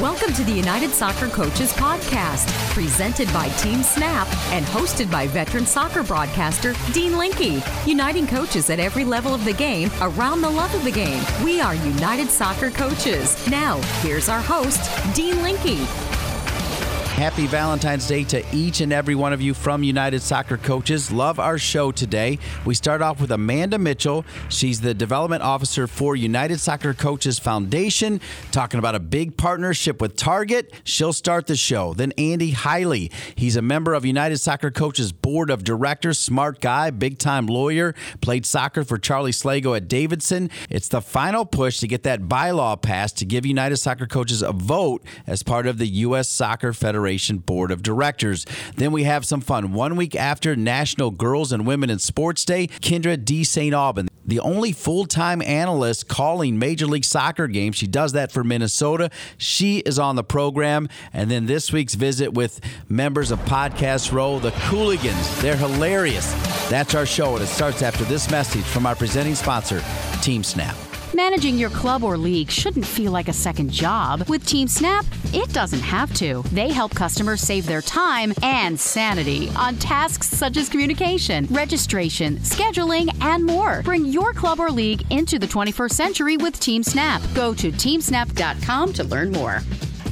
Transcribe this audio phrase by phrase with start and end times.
[0.00, 5.64] Welcome to the United Soccer Coaches Podcast, presented by Team Snap and hosted by veteran
[5.64, 10.74] soccer broadcaster Dean Linke, uniting coaches at every level of the game around the love
[10.74, 11.24] of the game.
[11.42, 13.48] We are United Soccer Coaches.
[13.48, 15.88] Now, here's our host, Dean Linke.
[17.16, 21.10] Happy Valentine's Day to each and every one of you from United Soccer Coaches.
[21.10, 22.38] Love our show today.
[22.66, 24.26] We start off with Amanda Mitchell.
[24.50, 28.20] She's the development officer for United Soccer Coaches Foundation,
[28.52, 30.74] talking about a big partnership with Target.
[30.84, 31.94] She'll start the show.
[31.94, 33.08] Then Andy Haile.
[33.34, 37.94] He's a member of United Soccer Coaches Board of Directors, smart guy, big time lawyer,
[38.20, 40.50] played soccer for Charlie Slagle at Davidson.
[40.68, 44.52] It's the final push to get that bylaw passed to give United Soccer Coaches a
[44.52, 46.28] vote as part of the U.S.
[46.28, 48.44] Soccer Federation Federation Board of Directors.
[48.74, 49.72] Then we have some fun.
[49.72, 53.44] One week after National Girls and Women in Sports Day, Kyndra D.
[53.44, 53.72] St.
[53.72, 57.76] Aubin, the only full time analyst calling Major League Soccer games.
[57.76, 59.10] She does that for Minnesota.
[59.38, 60.88] She is on the program.
[61.12, 65.40] And then this week's visit with members of Podcast Row, the Cooligans.
[65.40, 66.32] They're hilarious.
[66.68, 69.80] That's our show, and it starts after this message from our presenting sponsor,
[70.22, 70.76] Team Snap.
[71.16, 74.28] Managing your club or league shouldn't feel like a second job.
[74.28, 76.42] With Team Snap, it doesn't have to.
[76.52, 83.08] They help customers save their time and sanity on tasks such as communication, registration, scheduling,
[83.22, 83.80] and more.
[83.80, 87.22] Bring your club or league into the 21st century with Team Snap.
[87.32, 89.62] Go to teamsnap.com to learn more.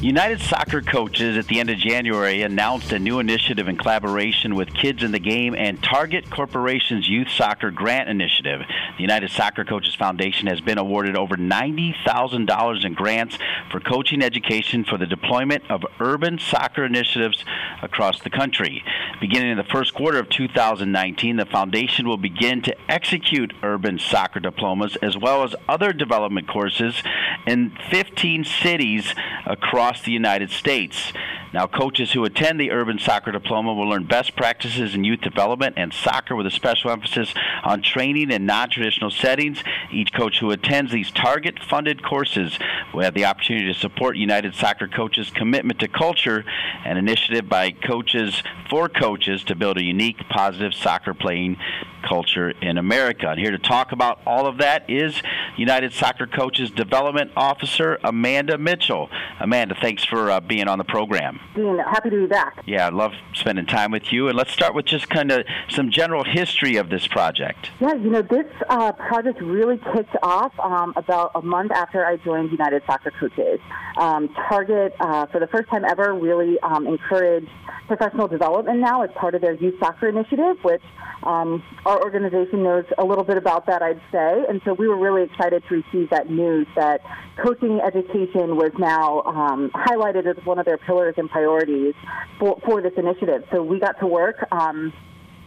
[0.05, 4.74] United Soccer Coaches at the end of January announced a new initiative in collaboration with
[4.74, 8.60] Kids in the Game and Target Corporation's Youth Soccer Grant Initiative.
[8.98, 13.38] The United Soccer Coaches Foundation has been awarded over $90,000 in grants
[13.70, 17.42] for coaching education for the deployment of urban soccer initiatives
[17.80, 18.84] across the country.
[19.22, 24.38] Beginning in the first quarter of 2019, the foundation will begin to execute urban soccer
[24.38, 27.02] diplomas as well as other development courses
[27.47, 29.14] in 15 cities
[29.47, 31.12] across across the United States.
[31.55, 35.75] Now, coaches who attend the Urban Soccer Diploma will learn best practices in youth development
[35.78, 37.32] and soccer with a special emphasis
[37.62, 39.62] on training in non traditional settings.
[39.92, 42.59] Each coach who attends these target funded courses
[42.92, 46.44] will have the opportunity to support United Soccer Coaches' commitment to culture,
[46.84, 51.56] an initiative by coaches for coaches to build a unique, positive soccer playing
[52.03, 53.28] culture in America.
[53.28, 55.22] And here to talk about all of that is
[55.56, 59.09] United Soccer Coaches Development Officer Amanda Mitchell.
[59.38, 61.41] Amanda, thanks for uh, being on the program.
[61.55, 62.62] Dean, happy to be back.
[62.66, 64.28] Yeah, I love spending time with you.
[64.28, 67.71] And let's start with just kind of some general history of this project.
[67.81, 72.16] Yeah, you know, this uh, project really kicked off um, about a month after I
[72.16, 73.60] joined United Soccer Coaches.
[73.97, 77.49] Um, Target, uh, for the first time ever, really um, encouraged
[77.87, 80.83] professional development now as part of their youth soccer initiative, which
[81.24, 84.44] um, our organization knows a little bit about that, I'd say.
[84.48, 87.00] And so we were really excited to receive that news that
[87.42, 91.94] coaching education was now um, highlighted as one of their pillars and priorities
[92.38, 93.44] for, for this initiative.
[93.52, 94.46] So we got to work.
[94.52, 94.92] Um,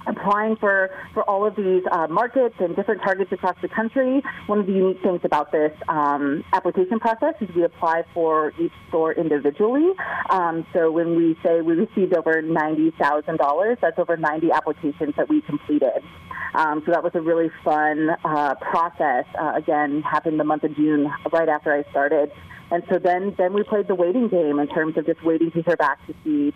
[0.07, 4.21] applying for, for all of these uh, markets and different targets across the country.
[4.47, 8.71] One of the unique things about this um, application process is we apply for each
[8.89, 9.91] store individually.
[10.29, 15.41] Um, so when we say we received over $90,000, that's over 90 applications that we
[15.41, 16.03] completed.
[16.55, 19.25] Um, so that was a really fun uh, process.
[19.39, 22.31] Uh, again, happened the month of June, right after I started.
[22.71, 25.61] And so then, then we played the waiting game in terms of just waiting to
[25.61, 26.53] hear back to see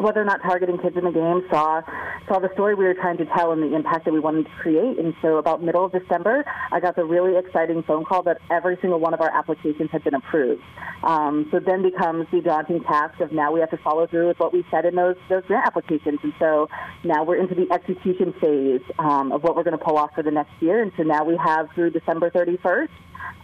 [0.00, 1.82] whether or not targeting kids in the game saw
[2.28, 4.52] saw the story we were trying to tell and the impact that we wanted to
[4.60, 4.98] create.
[4.98, 8.76] And so about middle of December, I got the really exciting phone call that every
[8.80, 10.62] single one of our applications had been approved.
[11.02, 14.38] Um, so then becomes the daunting task of now we have to follow through with
[14.38, 16.18] what we said in those those grant applications.
[16.22, 16.68] And so
[17.04, 20.22] now we're into the execution phase um, of what we're going to pull off for
[20.22, 20.82] the next year.
[20.82, 22.88] And so now we have through December 31st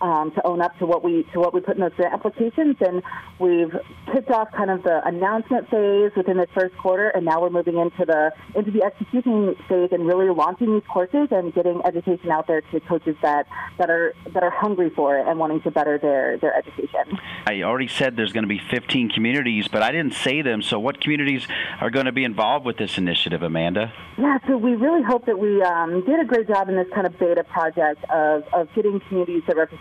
[0.00, 2.76] um, to own up to what we to what we put in those grant applications,
[2.80, 3.02] and
[3.38, 3.74] we've
[4.12, 7.78] kicked off kind of the announcement phase within this first quarter, and now we're moving
[7.78, 12.46] into the into the execution phase and really launching these courses and getting education out
[12.46, 13.46] there to coaches that
[13.78, 17.18] that are that are hungry for it and wanting to better their their education.
[17.46, 20.62] I already said there's going to be 15 communities, but I didn't say them.
[20.62, 21.46] So what communities
[21.80, 23.92] are going to be involved with this initiative, Amanda?
[24.16, 27.06] Yeah, so we really hope that we um, did a great job in this kind
[27.06, 29.73] of beta project of, of getting communities that represent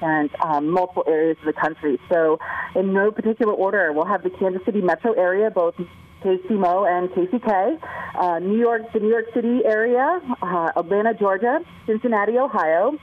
[0.43, 1.99] um, multiple areas of the country.
[2.11, 2.39] So,
[2.75, 5.75] in no particular order, we'll have the Kansas City metro area, both
[6.23, 7.79] KCMO and KCK,
[8.15, 12.93] uh, New York, the New York City area, uh, Atlanta, Georgia, Cincinnati, Ohio,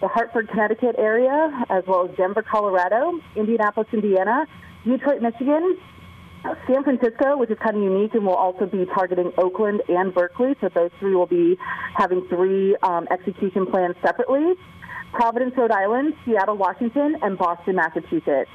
[0.00, 4.46] the Hartford, Connecticut area, as well as Denver, Colorado, Indianapolis, Indiana,
[4.84, 5.76] Detroit, Michigan,
[6.66, 10.54] San Francisco, which is kind of unique, and we'll also be targeting Oakland and Berkeley.
[10.60, 11.58] So those three will be
[11.96, 14.54] having three um, execution plans separately.
[15.18, 18.48] Providence, Rhode Island, Seattle, Washington, and Boston, Massachusetts.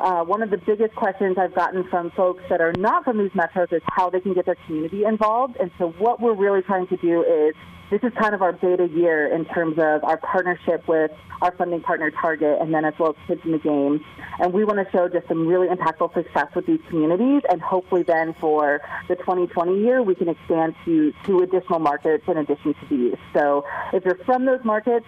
[0.00, 3.30] uh, one of the biggest questions I've gotten from folks that are not from these
[3.30, 5.56] metros is how they can get their community involved.
[5.58, 7.54] And so what we're really trying to do is
[7.90, 11.80] this is kind of our beta year in terms of our partnership with our funding
[11.80, 14.04] partner Target and then as well as Kids in the Game.
[14.40, 18.02] And we want to show just some really impactful success with these communities and hopefully
[18.02, 22.86] then for the 2020 year we can expand to two additional markets in addition to
[22.90, 23.16] these.
[23.32, 23.64] So
[23.94, 25.06] if you're from those markets,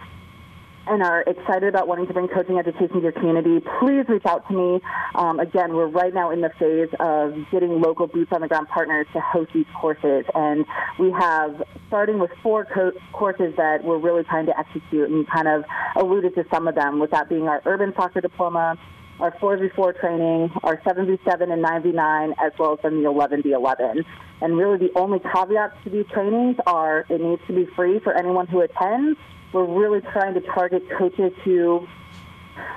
[0.86, 4.46] and are excited about wanting to bring coaching education to your community, please reach out
[4.48, 4.80] to me.
[5.14, 8.68] Um, again, we're right now in the phase of getting local boots on the ground
[8.68, 10.24] partners to host these courses.
[10.34, 10.64] And
[10.98, 15.26] we have, starting with four co- courses that we're really trying to execute, and you
[15.32, 15.64] kind of
[15.96, 18.76] alluded to some of them, with that being our urban soccer diploma,
[19.20, 24.04] our 4v4 training, our 7v7 and 9v9, as well as then the 11v11.
[24.40, 28.12] And really the only caveats to these trainings are it needs to be free for
[28.12, 29.16] anyone who attends
[29.52, 31.86] we're really trying to target coaches who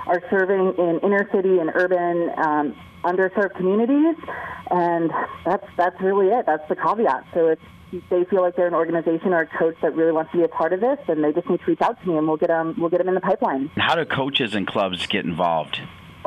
[0.06, 4.16] are serving in inner city and urban um, underserved communities,
[4.70, 5.10] and
[5.44, 6.46] that's that's really it.
[6.46, 7.26] That's the caveat.
[7.34, 7.58] So if
[8.10, 10.48] they feel like they're an organization or a coach that really wants to be a
[10.48, 12.48] part of this, then they just need to reach out to me, and we'll get
[12.48, 13.70] them we'll get them in the pipeline.
[13.76, 15.80] How do coaches and clubs get involved?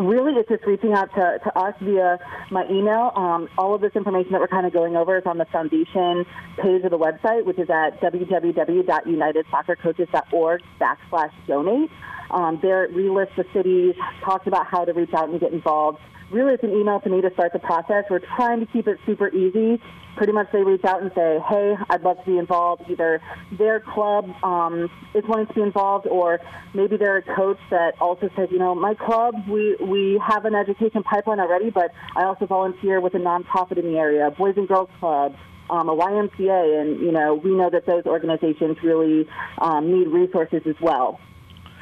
[0.07, 2.19] Really it's just reaching out to, to us via
[2.51, 3.11] my email.
[3.15, 6.25] Um, all of this information that we're kind of going over is on the foundation
[6.57, 11.91] page of the website, which is at www.unitedsoccercoaches.org backslash donate.
[12.31, 15.99] Um, there it relists the cities, talks about how to reach out and get involved
[16.31, 18.05] really it's an email to me to start the process.
[18.09, 19.81] We're trying to keep it super easy.
[20.15, 22.83] Pretty much they reach out and say, hey, I'd love to be involved.
[22.89, 23.21] Either
[23.57, 26.39] their club um, is wanting to be involved or
[26.73, 30.55] maybe they're a coach that also says, you know, my club, we, we have an
[30.55, 34.67] education pipeline already, but I also volunteer with a nonprofit in the area, Boys and
[34.67, 35.35] Girls Club,
[35.69, 39.27] um, a YMCA, and you know we know that those organizations really
[39.59, 41.19] um, need resources as well.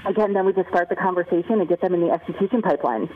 [0.05, 3.09] Again, then we just start the conversation and get them in the execution pipeline.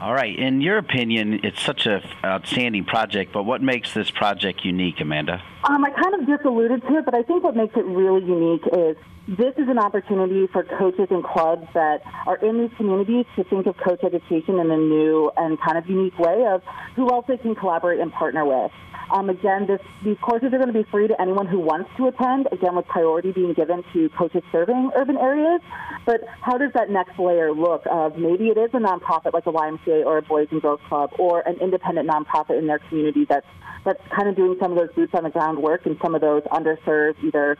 [0.00, 0.34] All right.
[0.38, 5.42] In your opinion, it's such an outstanding project, but what makes this project unique, Amanda?
[5.64, 8.24] Um, I kind of just alluded to it, but I think what makes it really
[8.24, 8.96] unique is
[9.30, 13.66] this is an opportunity for coaches and clubs that are in these communities to think
[13.66, 16.62] of coach education in a new and kind of unique way of
[16.96, 18.72] who else they can collaborate and partner with.
[19.12, 22.08] Um, again, this, these courses are going to be free to anyone who wants to
[22.08, 25.60] attend, again, with priority being given to coaches serving urban areas.
[26.06, 29.52] But how does that next layer look of maybe it is a nonprofit like a
[29.52, 33.46] YMCA or a Boys and Girls Club or an independent nonprofit in their community that's,
[33.84, 36.20] that's kind of doing some of those boots on the ground work and some of
[36.20, 37.56] those underserved, either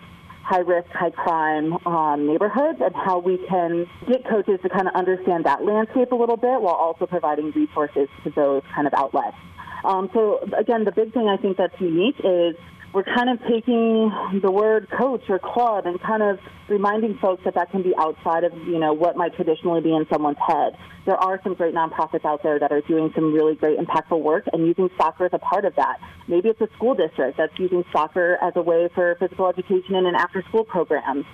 [0.51, 4.95] high risk, high crime um, neighborhoods and how we can get coaches to kind of
[4.95, 9.37] understand that landscape a little bit while also providing resources to those kind of outlets.
[9.85, 12.57] Um, so again, the big thing I think that's unique is
[12.93, 14.11] we're kind of taking
[14.43, 16.39] the word coach or club and kind of
[16.69, 20.07] reminding folks that that can be outside of you know what might traditionally be in
[20.13, 20.77] someone's head.
[21.07, 24.45] There are some great nonprofits out there that are doing some really great impactful work
[24.53, 25.99] and using soccer as a part of that.
[26.29, 30.07] Maybe it's a school district that's using soccer as a way for physical education in
[30.07, 31.25] an after-school program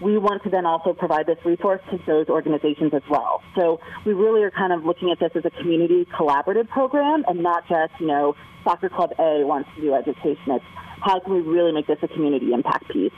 [0.00, 3.42] we want to then also provide this resource to those organizations as well.
[3.56, 7.42] So we really are kind of looking at this as a community collaborative program and
[7.42, 10.52] not just, you know, Soccer Club A wants to do education.
[10.52, 10.64] It's
[11.00, 13.12] how can we really make this a community impact piece?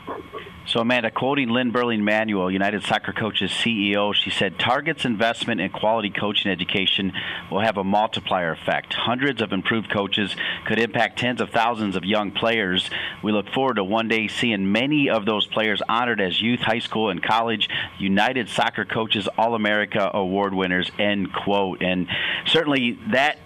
[0.67, 5.71] So, Amanda, quoting Lynn Berling Manuel, United Soccer Coaches CEO, she said, Target's investment in
[5.71, 7.13] quality coaching education
[7.51, 8.93] will have a multiplier effect.
[8.93, 10.37] Hundreds of improved coaches
[10.67, 12.91] could impact tens of thousands of young players.
[13.23, 16.81] We look forward to one day seeing many of those players honored as youth, high
[16.81, 21.83] school, and college United Soccer Coaches All America Award winners, end quote.
[21.83, 22.09] And
[22.45, 23.39] certainly that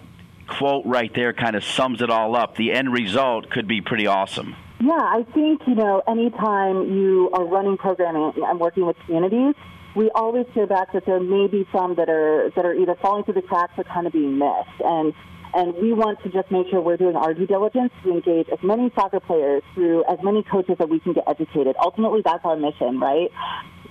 [0.47, 2.55] quote right there kind of sums it all up.
[2.55, 4.55] The end result could be pretty awesome.
[4.79, 9.55] Yeah, I think, you know, anytime you are running programming and working with communities,
[9.95, 13.23] we always hear back that there may be some that are that are either falling
[13.23, 14.81] through the cracks or kind of being missed.
[14.83, 15.13] And
[15.53, 18.59] and we want to just make sure we're doing our due diligence to engage as
[18.63, 21.75] many soccer players through as many coaches that we can get educated.
[21.79, 23.31] Ultimately, that's our mission, right?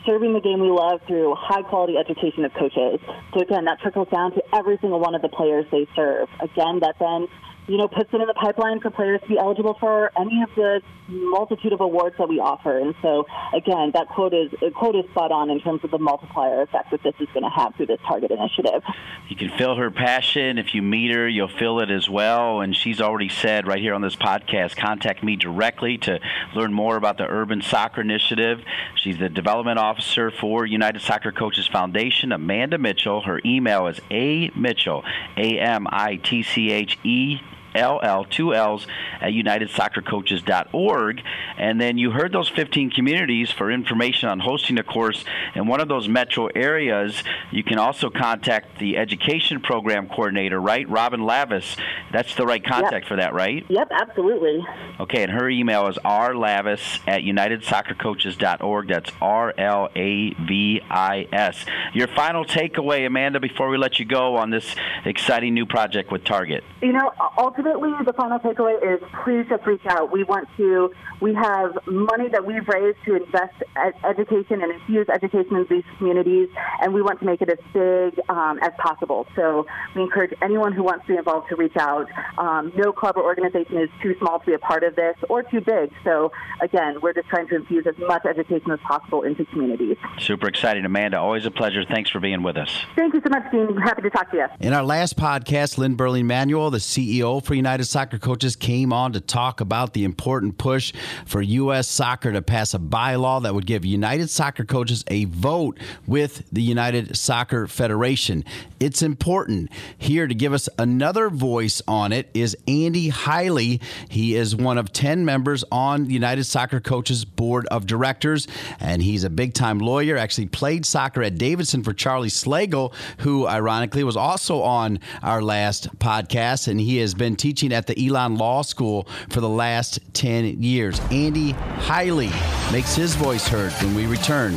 [0.04, 3.00] Serving the game we love through high quality education of coaches.
[3.35, 6.28] So again, that trickles down to every single one of the players they serve.
[6.40, 7.28] Again, that then
[7.69, 10.50] you know, puts it in the pipeline for players to be eligible for any of
[10.57, 12.78] the multitude of awards that we offer.
[12.78, 16.62] And so, again, that quote is quote is spot on in terms of the multiplier
[16.62, 18.83] effect that this is going to have through this Target initiative.
[19.28, 20.59] You can feel her passion.
[20.59, 22.61] If you meet her, you'll feel it as well.
[22.61, 26.21] And she's already said right here on this podcast, contact me directly to
[26.54, 28.62] learn more about the Urban Soccer Initiative.
[28.97, 33.23] She's the development officer for United Soccer Coaches Foundation, Amanda Mitchell.
[33.23, 35.04] Her email is a mitchell,
[35.37, 37.40] A M I T C H E
[37.75, 38.87] LL, two L's,
[39.21, 41.23] at unitedsoccercoaches.org.
[41.57, 45.25] And then you heard those 15 communities for information on hosting a course
[45.55, 47.23] in one of those metro areas.
[47.50, 50.88] You can also contact the education program coordinator, right?
[50.88, 51.76] Robin Lavis.
[52.12, 53.09] That's the right contact yep.
[53.09, 53.64] for that, right?
[53.69, 54.64] Yep, absolutely.
[55.00, 58.88] Okay, and her email is rlavis at unitedsoccercoaches.org.
[58.88, 61.64] That's R L A V I S.
[61.95, 64.75] Your final takeaway, Amanda, before we let you go on this
[65.05, 66.64] exciting new project with Target?
[66.81, 70.12] You know, ultimately, the final takeaway is please just reach out.
[70.12, 75.09] We want to, we have money that we've raised to invest ed- education and infuse
[75.09, 76.49] education in these communities,
[76.81, 79.26] and we want to make it as big um, as possible.
[79.37, 82.09] So we encourage anyone who wants to be involved to reach out.
[82.38, 85.42] Um, no club or organization is too small to be a part of this or
[85.42, 85.92] too big.
[86.04, 89.97] So again, we're just trying to infuse as much education as possible into communities.
[90.19, 91.19] Super exciting, Amanda.
[91.19, 91.85] Always a pleasure.
[91.85, 92.85] Thanks for being with us.
[92.97, 93.76] Thank you so much, Dean.
[93.76, 94.47] Happy to talk to you.
[94.61, 99.12] In our last podcast, Lynn Berling Manuel, the CEO for United Soccer Coaches, came on
[99.12, 100.92] to talk about the important push
[101.26, 101.88] for U.S.
[101.88, 106.62] Soccer to pass a bylaw that would give United Soccer Coaches a vote with the
[106.62, 108.44] United Soccer Federation.
[108.80, 109.71] It's important.
[109.99, 113.78] Here to give us another voice on it is Andy Haile.
[114.09, 118.47] He is one of 10 members on the United Soccer Coaches Board of Directors,
[118.80, 120.16] and he's a big time lawyer.
[120.16, 125.88] Actually, played soccer at Davidson for Charlie Slagle, who ironically was also on our last
[125.99, 130.62] podcast, and he has been teaching at the Elon Law School for the last 10
[130.62, 131.00] years.
[131.11, 132.30] Andy Haile
[132.70, 134.56] makes his voice heard when we return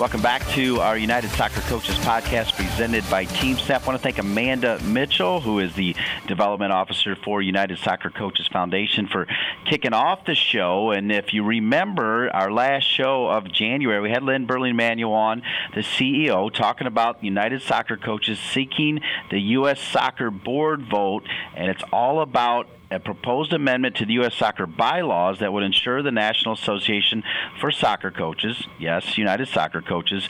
[0.00, 3.82] Welcome back to our United Soccer Coaches podcast presented by Team Snap.
[3.82, 5.94] I want to thank Amanda Mitchell, who is the
[6.26, 9.26] development officer for United Soccer Coaches Foundation, for
[9.66, 10.90] kicking off the show.
[10.90, 15.42] And if you remember our last show of January, we had Lynn Berling Manuel on,
[15.74, 19.82] the CEO, talking about United Soccer Coaches seeking the U.S.
[19.82, 21.28] Soccer Board vote.
[21.54, 24.34] And it's all about a proposed amendment to the U.S.
[24.34, 27.22] soccer bylaws that would ensure the National Association
[27.60, 30.28] for Soccer Coaches, yes, United Soccer Coaches,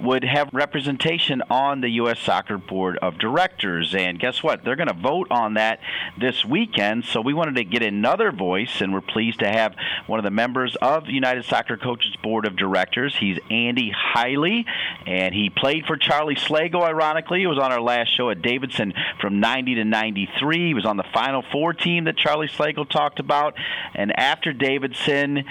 [0.00, 2.18] would have representation on the U.S.
[2.18, 3.94] Soccer Board of Directors.
[3.94, 4.64] And guess what?
[4.64, 5.78] They're going to vote on that
[6.18, 7.04] this weekend.
[7.04, 9.76] So we wanted to get another voice, and we're pleased to have
[10.06, 13.14] one of the members of United Soccer Coaches Board of Directors.
[13.16, 14.64] He's Andy Haile,
[15.06, 17.40] and he played for Charlie Slagle, ironically.
[17.40, 20.68] He was on our last show at Davidson from 90 to 93.
[20.68, 23.54] He was on the Final Four team team that Charlie Slagle talked about.
[23.94, 25.44] And after Davidson,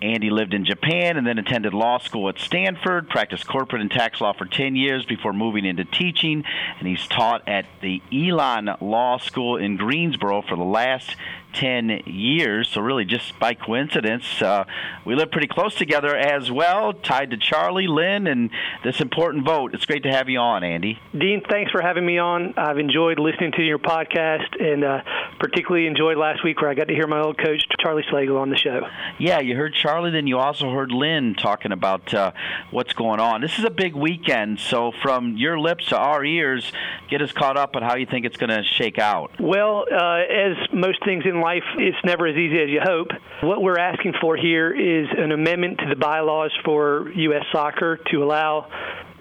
[0.00, 4.20] Andy lived in Japan and then attended law school at Stanford, practiced corporate and tax
[4.20, 6.44] law for 10 years before moving into teaching,
[6.78, 11.16] and he's taught at the Elon Law School in Greensboro for the last
[11.56, 12.68] 10 years.
[12.68, 14.64] So, really, just by coincidence, uh,
[15.04, 18.50] we live pretty close together as well, tied to Charlie, Lynn, and
[18.84, 19.74] this important vote.
[19.74, 21.00] It's great to have you on, Andy.
[21.16, 22.54] Dean, thanks for having me on.
[22.58, 25.00] I've enjoyed listening to your podcast and uh,
[25.38, 28.50] particularly enjoyed last week where I got to hear my old coach, Charlie Slagle, on
[28.50, 28.82] the show.
[29.18, 32.32] Yeah, you heard Charlie, then you also heard Lynn talking about uh,
[32.70, 33.40] what's going on.
[33.40, 36.70] This is a big weekend, so from your lips to our ears,
[37.08, 39.30] get us caught up on how you think it's going to shake out.
[39.40, 41.45] Well, uh, as most things in life,
[41.78, 43.08] it's never as easy as you hope.
[43.42, 47.44] What we're asking for here is an amendment to the bylaws for U.S.
[47.52, 48.68] soccer to allow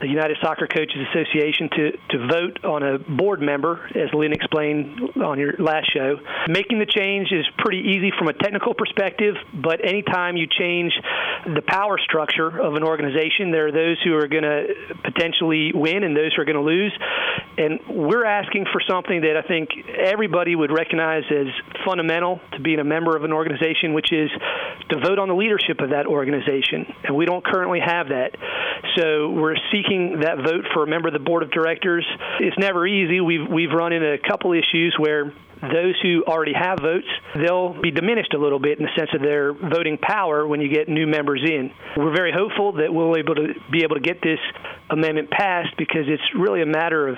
[0.01, 4.99] the United Soccer Coaches Association to, to vote on a board member, as Lynn explained
[5.23, 6.19] on your last show.
[6.47, 10.91] Making the change is pretty easy from a technical perspective, but anytime you change
[11.45, 14.67] the power structure of an organization, there are those who are going to
[15.03, 16.91] potentially win and those who are going to lose.
[17.57, 21.47] And we're asking for something that I think everybody would recognize as
[21.85, 24.29] fundamental to being a member of an organization, which is
[24.89, 26.93] to vote on the leadership of that organization.
[27.03, 28.35] And we don't currently have that.
[28.97, 29.84] So we're seeking
[30.21, 32.05] that vote for a member of the board of directors.
[32.39, 33.21] It's never easy.
[33.21, 37.91] We've, we've run into a couple issues where those who already have votes, they'll be
[37.91, 41.07] diminished a little bit in the sense of their voting power when you get new
[41.07, 41.71] members in.
[41.97, 44.39] We're very hopeful that we'll able to be able to get this
[44.89, 47.17] amendment passed because it's really a matter of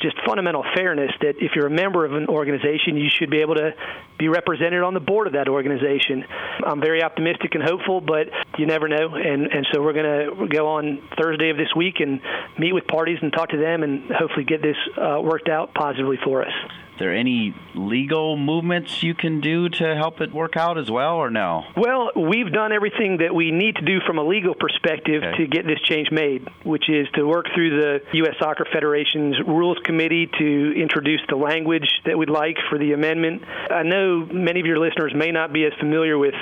[0.00, 3.56] just fundamental fairness that if you're a member of an organization, you should be able
[3.56, 3.72] to
[4.18, 6.24] be represented on the board of that organization.
[6.64, 8.28] I'm very optimistic and hopeful, but
[8.58, 9.14] you never know.
[9.14, 12.20] And, and so we're going to go on Thursday of this week and
[12.58, 16.18] meet with parties and talk to them and hopefully get this uh, worked out positively
[16.24, 16.52] for us
[16.98, 21.30] there any legal movements you can do to help it work out as well, or
[21.30, 21.64] no?
[21.76, 25.36] Well, we've done everything that we need to do from a legal perspective okay.
[25.38, 28.34] to get this change made, which is to work through the U.S.
[28.38, 33.42] Soccer Federation's Rules Committee to introduce the language that we'd like for the amendment.
[33.70, 36.34] I know many of your listeners may not be as familiar with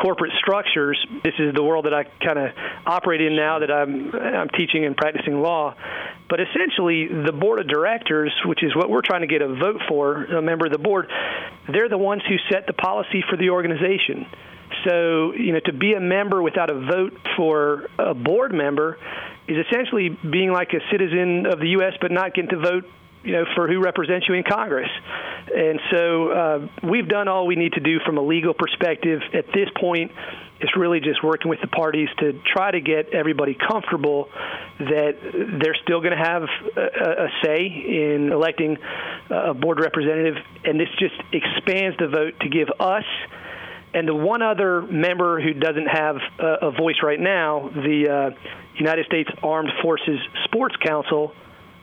[0.00, 0.98] corporate structures.
[1.22, 2.50] This is the world that I kind of
[2.86, 5.74] operate in now that I'm I'm teaching and practicing law.
[6.28, 9.80] But essentially, the board of directors, which is what we're trying to get a vote
[9.88, 11.10] for, a member of the board,
[11.72, 14.26] they're the ones who set the policy for the organization.
[14.86, 18.98] So, you know, to be a member without a vote for a board member
[19.48, 21.94] is essentially being like a citizen of the U.S.
[22.00, 22.84] but not getting to vote
[23.22, 24.88] you know, for who represents you in Congress.
[25.54, 29.20] And so uh, we've done all we need to do from a legal perspective.
[29.34, 30.12] At this point,
[30.60, 34.28] it's really just working with the parties to try to get everybody comfortable
[34.78, 35.16] that
[35.60, 36.42] they're still going to have
[36.76, 38.76] a, a, say in electing
[39.30, 43.04] a board representative, and this just expands the vote to give us
[43.92, 48.50] and the one other member who doesn't have a, a voice right now, the uh,
[48.76, 51.32] United States Armed Forces Sports Council,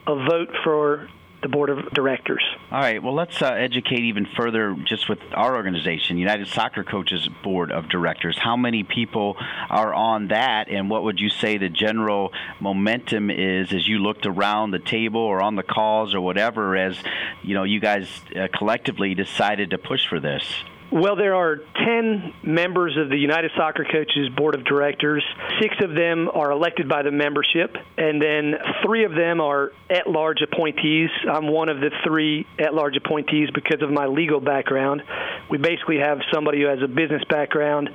[0.08, 1.10] a vote for
[1.42, 2.44] the board of directors.
[2.72, 3.02] All right.
[3.02, 7.90] Well, let's uh, educate even further just with our organization, United Soccer Coaches Board of
[7.90, 8.38] Directors.
[8.38, 9.38] How many people
[9.70, 14.26] are on that, and what would you say the general momentum is as you looked
[14.26, 16.98] around the table or on the calls or whatever, as
[17.44, 20.44] you know, you guys uh, collectively decided to push for this?
[20.90, 25.24] Well, there are 10 members of the United Soccer Coaches Board of Directors.
[25.62, 30.08] Six of them are elected by the membership, and then three of them are at
[30.08, 31.10] large appointees.
[31.30, 35.04] I'm one of the three at large appointees because of my legal background.
[35.50, 37.90] We basically have somebody who has a business background,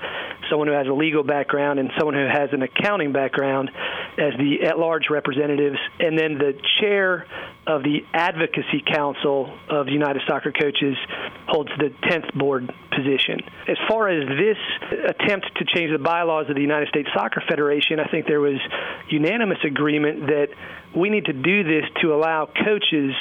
[0.50, 3.70] someone who has a legal background, and someone who has an accounting background
[4.18, 7.26] as the at large representatives, and then the chair
[7.66, 10.96] of the Advocacy Council of United Soccer Coaches
[11.46, 13.40] holds the 10th board position.
[13.68, 14.56] As far as this
[15.08, 18.58] attempt to change the bylaws of the United States Soccer Federation, I think there was
[19.08, 20.48] unanimous agreement that
[20.96, 23.14] we need to do this to allow coaches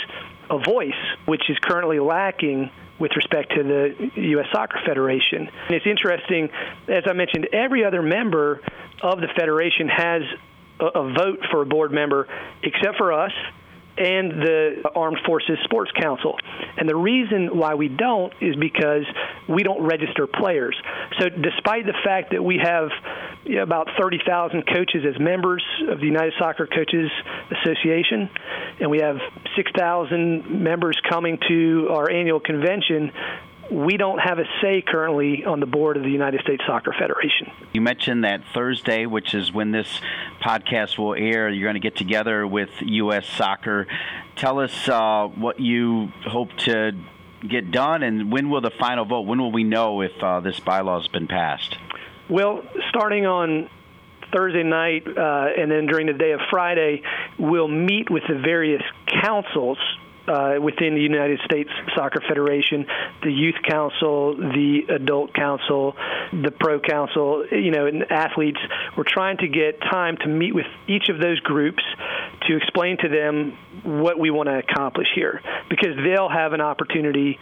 [0.49, 0.93] a voice,
[1.25, 4.47] which is currently lacking with respect to the U.S.
[4.51, 5.47] Soccer Federation.
[5.67, 6.49] And it's interesting,
[6.87, 8.61] as I mentioned, every other member
[9.01, 10.21] of the federation has
[10.79, 12.27] a vote for a board member
[12.63, 13.31] except for us
[14.01, 16.35] and the Armed Forces Sports Council.
[16.77, 19.05] And the reason why we don't is because
[19.47, 20.75] we don't register players.
[21.19, 22.89] So, despite the fact that we have
[23.45, 27.11] you know, about 30,000 coaches as members of the United Soccer Coaches
[27.51, 28.29] Association,
[28.79, 29.17] and we have
[29.55, 33.11] 6,000 members coming to our annual convention,
[33.71, 37.51] we don't have a say currently on the board of the United States Soccer Federation.
[37.71, 40.01] You mentioned that Thursday, which is when this
[40.41, 43.25] podcast will air, you're going to get together with U.S.
[43.27, 43.87] Soccer.
[44.35, 46.91] Tell us uh, what you hope to
[47.47, 49.21] get done, and when will the final vote?
[49.21, 51.77] When will we know if uh, this bylaw has been passed?
[52.29, 53.69] Well, starting on
[54.35, 57.03] Thursday night uh, and then during the day of Friday,
[57.39, 58.83] we'll meet with the various
[59.23, 59.77] councils
[60.31, 62.85] uh, within the United States Soccer Federation,
[63.23, 65.95] the Youth Council, the Adult Council,
[66.31, 68.59] the Pro Council, you know, and athletes.
[68.95, 71.83] We're trying to get time to meet with each of those groups
[72.47, 77.37] to explain to them what we want to accomplish here because they'll have an opportunity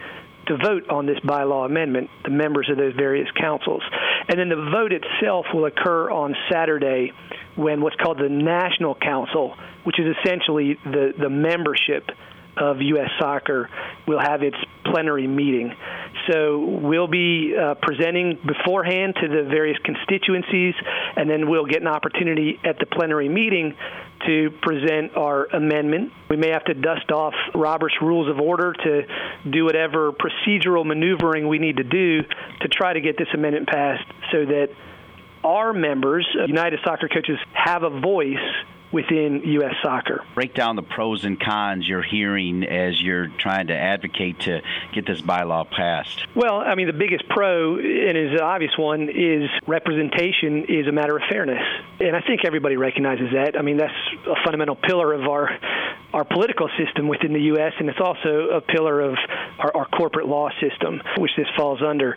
[0.47, 3.83] to vote on this bylaw amendment, the members of those various councils.
[4.27, 7.13] And then the vote itself will occur on Saturday
[7.55, 12.09] when what's called the National Council, which is essentially the, the membership
[12.59, 13.09] of U.S.
[13.19, 13.69] Soccer
[14.07, 15.73] will have its plenary meeting.
[16.29, 20.75] So we'll be uh, presenting beforehand to the various constituencies,
[21.15, 23.75] and then we'll get an opportunity at the plenary meeting
[24.25, 26.11] to present our amendment.
[26.29, 31.47] We may have to dust off Robert's Rules of Order to do whatever procedural maneuvering
[31.47, 32.21] we need to do
[32.61, 34.69] to try to get this amendment passed so that
[35.43, 38.37] our members, United Soccer Coaches, have a voice
[38.91, 39.75] within U.S.
[39.83, 40.23] soccer.
[40.35, 44.61] Break down the pros and cons you're hearing as you're trying to advocate to
[44.93, 46.25] get this bylaw passed.
[46.35, 50.91] Well, I mean, the biggest pro, and is an obvious one, is representation is a
[50.91, 51.63] matter of fairness.
[51.99, 53.57] And I think everybody recognizes that.
[53.57, 53.93] I mean, that's
[54.27, 55.49] a fundamental pillar of our
[56.13, 59.15] our political system within the U.S., and it's also a pillar of
[59.59, 62.13] our, our corporate law system, which this falls under.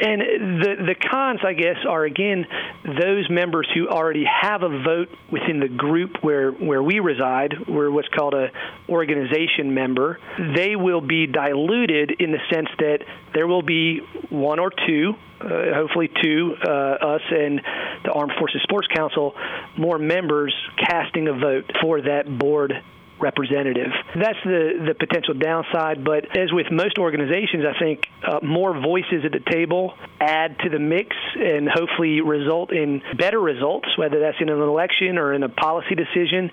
[0.00, 0.20] And
[0.62, 2.46] the the cons, I guess, are again
[2.84, 7.54] those members who already have a vote within the group where where we reside.
[7.66, 8.48] We're what's called a
[8.88, 10.18] organization member.
[10.56, 12.98] They will be diluted in the sense that
[13.34, 17.60] there will be one or two uh, hopefully two, uh, us and
[18.04, 19.34] the Armed Forces Sports Council,
[19.76, 22.72] more members casting a vote for that board
[23.20, 23.90] representative.
[24.14, 29.24] That's the, the potential downside, but as with most organizations, I think uh, more voices
[29.24, 34.38] at the table add to the mix and hopefully result in better results, whether that's
[34.40, 36.50] in an election or in a policy decision.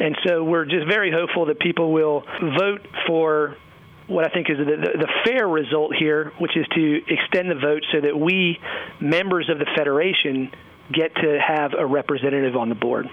[0.00, 2.24] And so we're just very hopeful that people will
[2.58, 3.56] vote for
[4.06, 7.54] what I think is the, the, the, fair result here, which is to extend the
[7.54, 8.58] vote so that we,
[9.00, 10.50] members of the Federation,
[10.92, 13.08] get to have a representative on the board.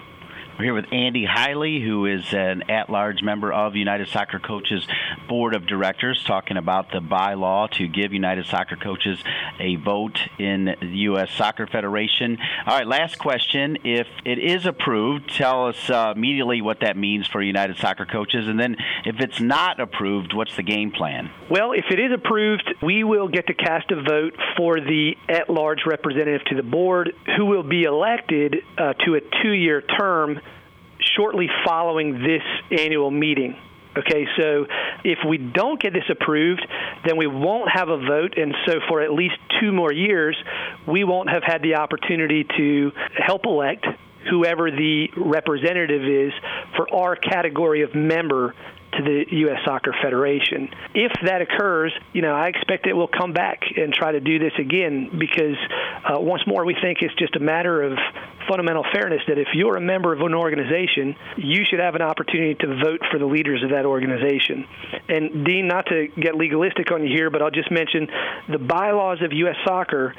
[0.61, 4.85] We're here with Andy Haile, who is an at large member of United Soccer Coaches
[5.27, 9.23] Board of Directors, talking about the bylaw to give United Soccer Coaches
[9.59, 11.31] a vote in the U.S.
[11.31, 12.37] Soccer Federation.
[12.67, 13.79] All right, last question.
[13.83, 18.47] If it is approved, tell us uh, immediately what that means for United Soccer Coaches.
[18.47, 21.31] And then if it's not approved, what's the game plan?
[21.49, 25.49] Well, if it is approved, we will get to cast a vote for the at
[25.49, 30.39] large representative to the board who will be elected uh, to a two year term
[31.15, 32.43] shortly following this
[32.79, 33.55] annual meeting.
[33.97, 34.65] Okay, so
[35.03, 36.65] if we don't get this approved,
[37.05, 40.37] then we won't have a vote, and so for at least two more years,
[40.87, 43.85] we won't have had the opportunity to help elect
[44.29, 46.31] whoever the representative is
[46.77, 48.53] for our category of member
[48.93, 49.59] to the U.S.
[49.65, 50.69] Soccer Federation.
[50.93, 54.39] If that occurs, you know, I expect it will come back and try to do
[54.39, 55.55] this again because
[56.05, 57.97] uh, once more, we think it's just a matter of
[58.51, 62.53] fundamental fairness that if you're a member of an organization, you should have an opportunity
[62.55, 64.67] to vote for the leaders of that organization.
[65.07, 68.09] And Dean, not to get legalistic on you here, but I'll just mention
[68.49, 69.55] the bylaws of U.S.
[69.65, 70.13] Soccer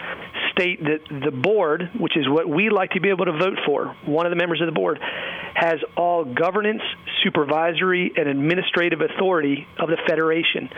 [0.53, 3.95] state that the board, which is what we like to be able to vote for,
[4.07, 4.99] one of the members of the board,
[5.55, 6.83] has all governance,
[7.23, 10.71] supervisory, and administrative authority of the federation.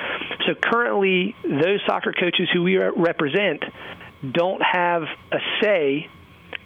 [0.46, 3.62] So currently, those soccer coaches who we represent
[4.32, 6.08] don't have a say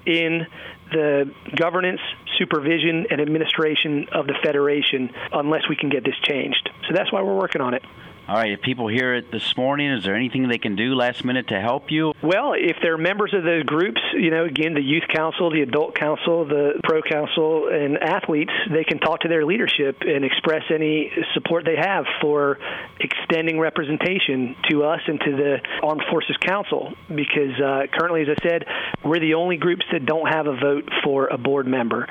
[0.07, 0.47] in
[0.91, 2.01] the governance,
[2.39, 6.71] supervision, and administration of the Federation unless we can get this changed.
[6.89, 7.83] So that's why we're working on it.
[8.29, 11.25] All right, if people hear it this morning, is there anything they can do last
[11.25, 12.13] minute to help you?
[12.23, 15.95] Well, if they're members of the groups, you know, again, the youth council, the adult
[15.95, 21.11] council, the pro council, and athletes, they can talk to their leadership and express any
[21.33, 22.59] support they have for
[23.01, 26.93] extending representation to us and to the Armed Forces Council.
[27.09, 28.67] Because uh, currently, as I said,
[29.03, 32.07] we're the only groups that don't have a vote for a board member.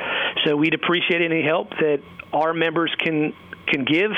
[0.47, 2.01] So we'd appreciate any help that
[2.33, 3.33] our members can
[3.67, 4.11] can give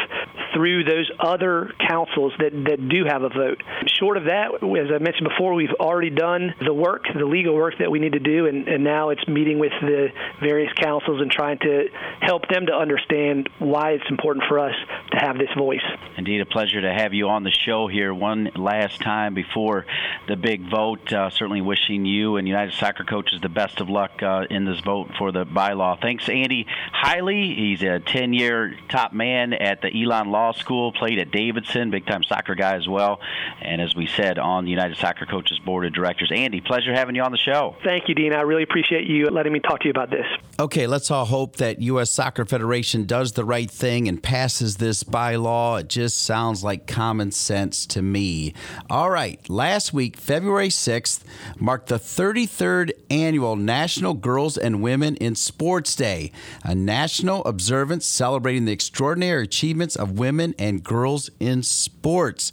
[0.53, 3.62] through those other councils that, that do have a vote.
[3.88, 7.75] Short of that, as I mentioned before, we've already done the work, the legal work
[7.79, 10.07] that we need to do, and, and now it's meeting with the
[10.39, 11.88] various councils and trying to
[12.21, 14.75] help them to understand why it's important for us
[15.12, 15.84] to have this voice.
[16.17, 19.86] Indeed, a pleasure to have you on the show here one last time before
[20.28, 21.12] the big vote.
[21.12, 24.80] Uh, certainly wishing you and United Soccer Coaches the best of luck uh, in this
[24.82, 26.00] vote for the bylaw.
[26.00, 27.56] Thanks, Andy Haile.
[27.56, 32.06] He's a 10 year top man at the Elon Law School, played at Davidson, big
[32.06, 33.19] time soccer guy as well.
[33.62, 36.32] And as we said, on the United Soccer Coaches Board of Directors.
[36.34, 37.76] Andy, pleasure having you on the show.
[37.84, 38.34] Thank you, Dean.
[38.34, 40.26] I really appreciate you letting me talk to you about this.
[40.60, 42.12] Okay, let's all hope that U.S.
[42.12, 45.82] Soccer Federation does the right thing and passes this bylaw.
[45.82, 48.54] It just sounds like common sense to me.
[48.89, 51.24] All right, last week, February 6th,
[51.58, 56.32] marked the 33rd annual National Girls and Women in Sports Day,
[56.63, 62.52] a national observance celebrating the extraordinary achievements of women and girls in sports.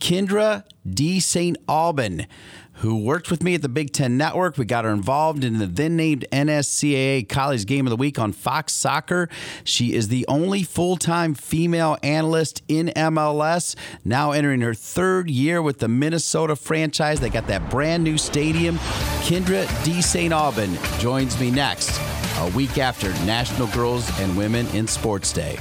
[0.00, 1.18] Kyndra D.
[1.18, 1.56] St.
[1.66, 2.26] Aubin,
[2.76, 4.58] who worked with me at the Big Ten Network.
[4.58, 8.32] We got her involved in the then named NSCAA College Game of the Week on
[8.32, 9.28] Fox Soccer.
[9.62, 15.62] She is the only full time female analyst in MLS, now entering her third year
[15.62, 17.20] with the Minnesota franchise.
[17.20, 18.76] They got that brand new stadium.
[19.24, 20.02] Kyndra D.
[20.02, 20.32] St.
[20.32, 21.98] Aubin joins me next,
[22.38, 25.58] a week after National Girls and Women in Sports Day.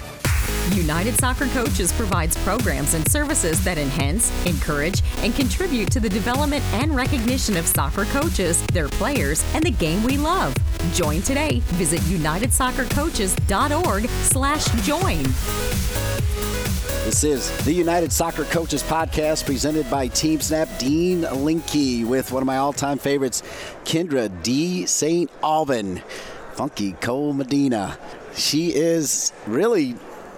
[0.71, 6.63] United Soccer Coaches provides programs and services that enhance, encourage, and contribute to the development
[6.73, 10.55] and recognition of soccer coaches, their players, and the game we love.
[10.93, 11.59] Join today.
[11.73, 15.23] Visit unitedsoccercoaches.org slash join.
[17.03, 20.69] This is the United Soccer Coaches Podcast presented by Team Snap.
[20.79, 23.43] Dean Linke with one of my all-time favorites,
[23.83, 24.85] Kyndra D.
[24.85, 25.29] St.
[25.43, 26.01] Aubin.
[26.53, 27.97] Funky Cold Medina.
[28.35, 29.95] She is really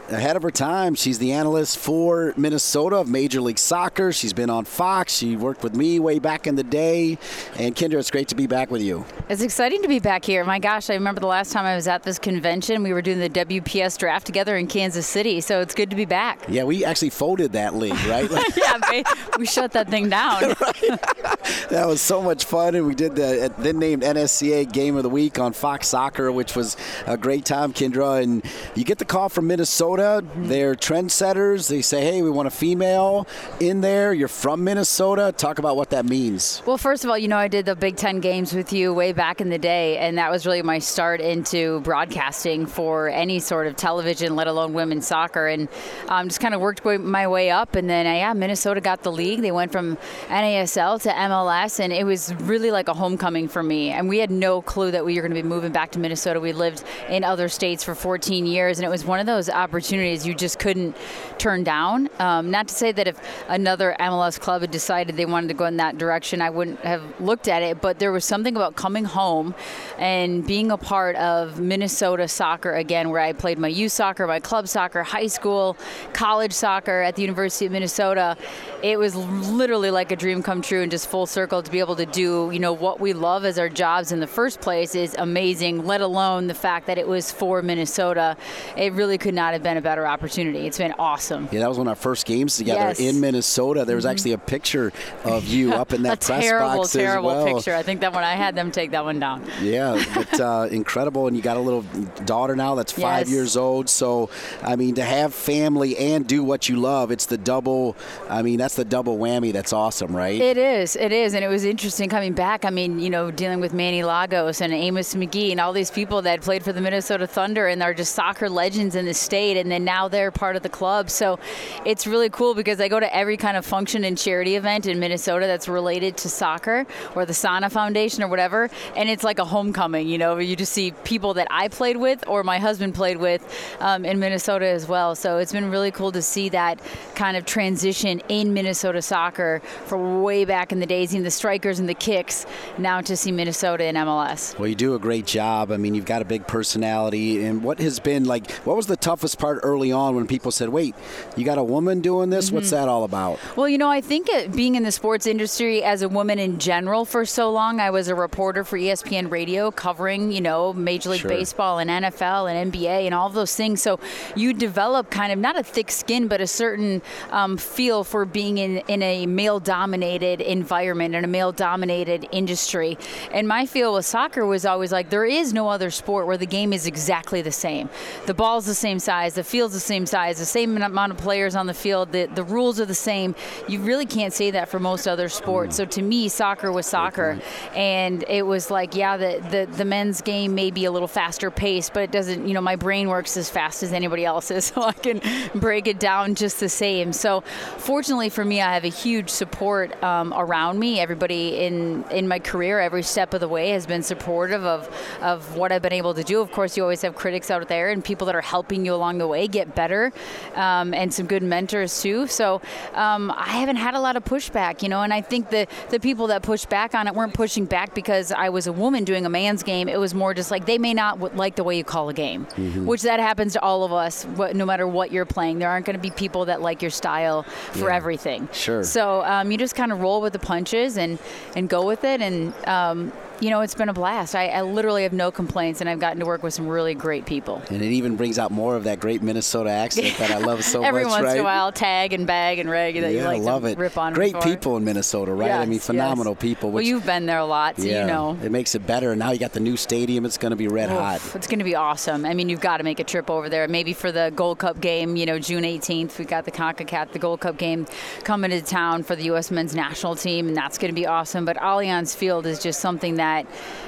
[0.09, 0.95] ahead of her time.
[0.95, 4.11] She's the analyst for Minnesota of Major League Soccer.
[4.11, 5.13] She's been on Fox.
[5.15, 7.17] She worked with me way back in the day.
[7.57, 9.05] And Kyndra, it's great to be back with you.
[9.29, 10.43] It's exciting to be back here.
[10.43, 12.83] My gosh, I remember the last time I was at this convention.
[12.83, 16.05] We were doing the WPS draft together in Kansas City, so it's good to be
[16.05, 16.43] back.
[16.47, 18.29] Yeah, we actually folded that league, right?
[18.57, 19.03] yeah,
[19.37, 20.41] we shut that thing down.
[21.69, 25.03] that was so much fun, and we did the uh, then named NSCAA Game of
[25.03, 28.21] the Week on Fox Soccer, which was a great time, Kyndra.
[28.21, 28.43] And
[28.75, 29.94] you get the call from Minnesota.
[29.95, 31.69] They're trendsetters.
[31.69, 33.27] They say, hey, we want a female
[33.61, 34.13] in there.
[34.13, 35.33] You're from Minnesota.
[35.35, 36.61] Talk about what that means.
[36.65, 39.13] Well, first of all, you know, I did the Big Ten games with you way
[39.13, 43.67] back in the day, and that was really my start into broadcasting for any sort
[43.67, 45.47] of television, let alone women's soccer.
[45.47, 45.69] And
[46.09, 47.75] um, just kind of worked my way up.
[47.75, 49.41] And then, uh, yeah, Minnesota got the league.
[49.41, 53.91] They went from NASL to MLS, and it was really like a homecoming for me.
[53.91, 56.41] And we had no clue that we were going to be moving back to Minnesota.
[56.41, 59.84] We lived in other states for 14 years, and it was one of those opportunities
[59.91, 60.95] you just couldn't
[61.37, 62.09] turn down.
[62.19, 65.65] Um, not to say that if another MLS club had decided they wanted to go
[65.65, 67.81] in that direction, I wouldn't have looked at it.
[67.81, 69.53] But there was something about coming home
[69.97, 74.39] and being a part of Minnesota soccer again, where I played my youth soccer, my
[74.39, 75.77] club soccer, high school,
[76.13, 78.37] college soccer at the University of Minnesota.
[78.83, 81.95] It was literally like a dream come true and just full circle to be able
[81.95, 85.15] to do, you know, what we love as our jobs in the first place is
[85.17, 88.37] amazing, let alone the fact that it was for Minnesota.
[88.77, 90.67] It really could not have been a better opportunity.
[90.67, 91.49] It's been awesome.
[91.51, 92.99] Yeah, that was one of our first games together yes.
[92.99, 93.85] in Minnesota.
[93.85, 94.11] There was mm-hmm.
[94.11, 94.91] actually a picture
[95.23, 97.55] of you up in that press terrible, box terrible as well.
[97.55, 97.75] picture.
[97.75, 99.43] I think that one I had them take that one down.
[99.61, 101.27] Yeah, but uh, incredible.
[101.27, 101.83] And you got a little
[102.25, 103.29] daughter now that's five yes.
[103.31, 103.89] years old.
[103.89, 104.29] So,
[104.61, 107.95] I mean, to have family and do what you love, it's the double.
[108.29, 109.53] I mean, that's the double whammy.
[109.53, 110.39] That's awesome, right?
[110.39, 110.95] It is.
[110.95, 111.33] It is.
[111.33, 112.65] And it was interesting coming back.
[112.65, 116.21] I mean, you know, dealing with Manny Lagos and Amos Magee and all these people
[116.23, 119.57] that played for the Minnesota Thunder and are just soccer legends in the state.
[119.57, 121.09] And then now they're part of the club.
[121.09, 121.39] So
[121.85, 124.99] it's really cool because I go to every kind of function and charity event in
[124.99, 128.69] Minnesota that's related to soccer or the Sana Foundation or whatever.
[128.95, 131.97] And it's like a homecoming, you know, where you just see people that I played
[131.97, 133.43] with or my husband played with
[133.79, 135.15] um, in Minnesota as well.
[135.15, 136.79] So it's been really cool to see that
[137.15, 141.79] kind of transition in Minnesota soccer from way back in the days, even the strikers
[141.79, 142.45] and the kicks,
[142.77, 144.57] now to see Minnesota in MLS.
[144.57, 145.71] Well, you do a great job.
[145.71, 147.45] I mean, you've got a big personality.
[147.45, 150.69] And what has been like, what was the toughest part early on when people said,
[150.69, 150.95] wait,
[151.35, 152.47] you got a woman doing this?
[152.47, 152.55] Mm-hmm.
[152.55, 153.39] What's that all about?
[153.55, 156.59] Well, you know, I think it, being in the sports industry as a woman in
[156.59, 161.09] general for so long, I was a reporter for ESPN Radio covering, you know, Major
[161.09, 161.29] League Sure.
[161.29, 163.81] Baseball and NFL and NBA and all those things.
[163.81, 163.99] So
[164.35, 168.57] you develop kind of not a thick skin, but a certain um, feel for being
[168.57, 172.97] in, in a male dominated environment and a male dominated industry.
[173.31, 176.45] And my feel with soccer was always like there is no other sport where the
[176.45, 177.89] game is exactly the same.
[178.25, 181.55] The ball's the same size, the field's the same size, the same amount of players
[181.55, 183.35] on the field, the, the rules are the same.
[183.67, 185.75] You really can't say that for most other sports.
[185.75, 187.39] So to me, soccer was soccer.
[187.75, 191.51] And it was like, yeah, the, the, the men's game may be a little faster
[191.51, 194.81] paced, but it doesn't, you know, my brain works as fast as anybody else's, so
[194.81, 195.21] I can
[195.55, 197.13] break it down just the same.
[197.13, 197.41] So
[197.77, 200.99] fortunately for me, I have a huge support um, around me.
[200.99, 204.89] Everybody in, in my career, every step of the way, has been supportive of,
[205.21, 206.41] of what I've been able to do.
[206.41, 209.17] Of course, you always have critics out there and people that are helping you along
[209.17, 210.11] the way get better
[210.55, 212.27] um, and some good mentors too.
[212.27, 212.61] So
[212.93, 215.99] um, I haven't had a lot of pushback, you know, and I think the, the
[215.99, 219.25] people that pushed back on it weren't pushing back because I was a woman doing
[219.25, 219.87] a man's game.
[219.89, 222.13] It was more just like they may not w- like the way you call a
[222.13, 222.85] game, Mm-hmm.
[222.85, 225.59] which that happens to all of us, what, no matter what you're playing.
[225.59, 227.95] There aren't going to be people that like your style for Yeah.
[227.95, 228.47] everything.
[228.53, 228.83] Sure.
[228.83, 231.19] So um, you just kind of roll with the punches and,
[231.55, 232.21] and go with it.
[232.21, 234.35] And, um, you know, it's been a blast.
[234.35, 237.25] I, I literally have no complaints, and I've gotten to work with some really great
[237.25, 237.61] people.
[237.69, 240.83] And it even brings out more of that great Minnesota accent that I love so
[240.85, 241.33] Every much, Every once right?
[241.35, 243.69] in a while, tag and bag and reg that yeah, you like I love to
[243.69, 243.77] it.
[243.77, 244.13] rip on.
[244.13, 244.15] It.
[244.15, 244.41] Great for.
[244.41, 245.51] people in Minnesota, right?
[245.51, 245.85] I Yes, mean, yes.
[245.85, 246.71] phenomenal people.
[246.71, 248.37] Well, you've been there a lot, so yeah, you know.
[248.41, 249.11] it makes it better.
[249.11, 251.21] And now you got the new stadium; it's going to be red Oof, hot.
[251.35, 252.25] It's going to be awesome.
[252.25, 253.67] I mean, you've got to make a trip over there.
[253.67, 257.19] Maybe for the Gold Cup game, you know, June 18th, we got the CONCACAF, the
[257.19, 257.85] Gold Cup game
[258.23, 259.51] coming to town for the U.S.
[259.51, 261.43] men's national team, and that's going to be awesome.
[261.43, 263.24] But Allianz Field is just something that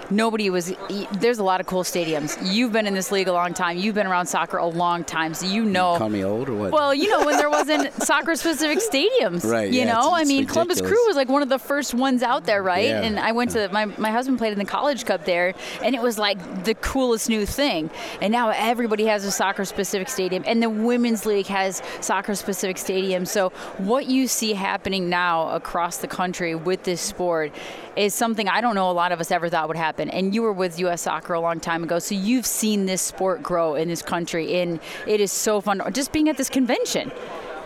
[0.09, 0.73] nobody was.
[1.13, 2.37] There's a lot of cool stadiums.
[2.43, 3.77] You've been in this league a long time.
[3.77, 5.97] You've been around soccer a long time, so you know.
[5.97, 6.71] Call me old or what?
[6.71, 9.49] Well, you know, when there wasn't soccer specific stadiums.
[9.49, 10.81] Right, You yeah, know, it's- I it's mean, Columbus.
[10.81, 12.85] Crew was like one of the first ones out there, right?
[12.85, 13.01] Yeah.
[13.01, 16.01] And I went to my, my husband played in the college cup there, and it
[16.01, 17.89] was like the coolest new thing.
[18.21, 22.77] And now everybody has a soccer specific stadium, and the women's league has soccer specific
[22.77, 23.27] stadiums.
[23.27, 27.51] So what you see happening now across the country with this sport
[27.97, 30.09] is something I don't know a lot of us ever thought would happen.
[30.09, 31.01] And you were with U.S.
[31.01, 34.79] Soccer a long time ago, so you've seen this sport grow in this country, and
[35.05, 35.81] it is so fun.
[35.93, 37.11] Just being at this convention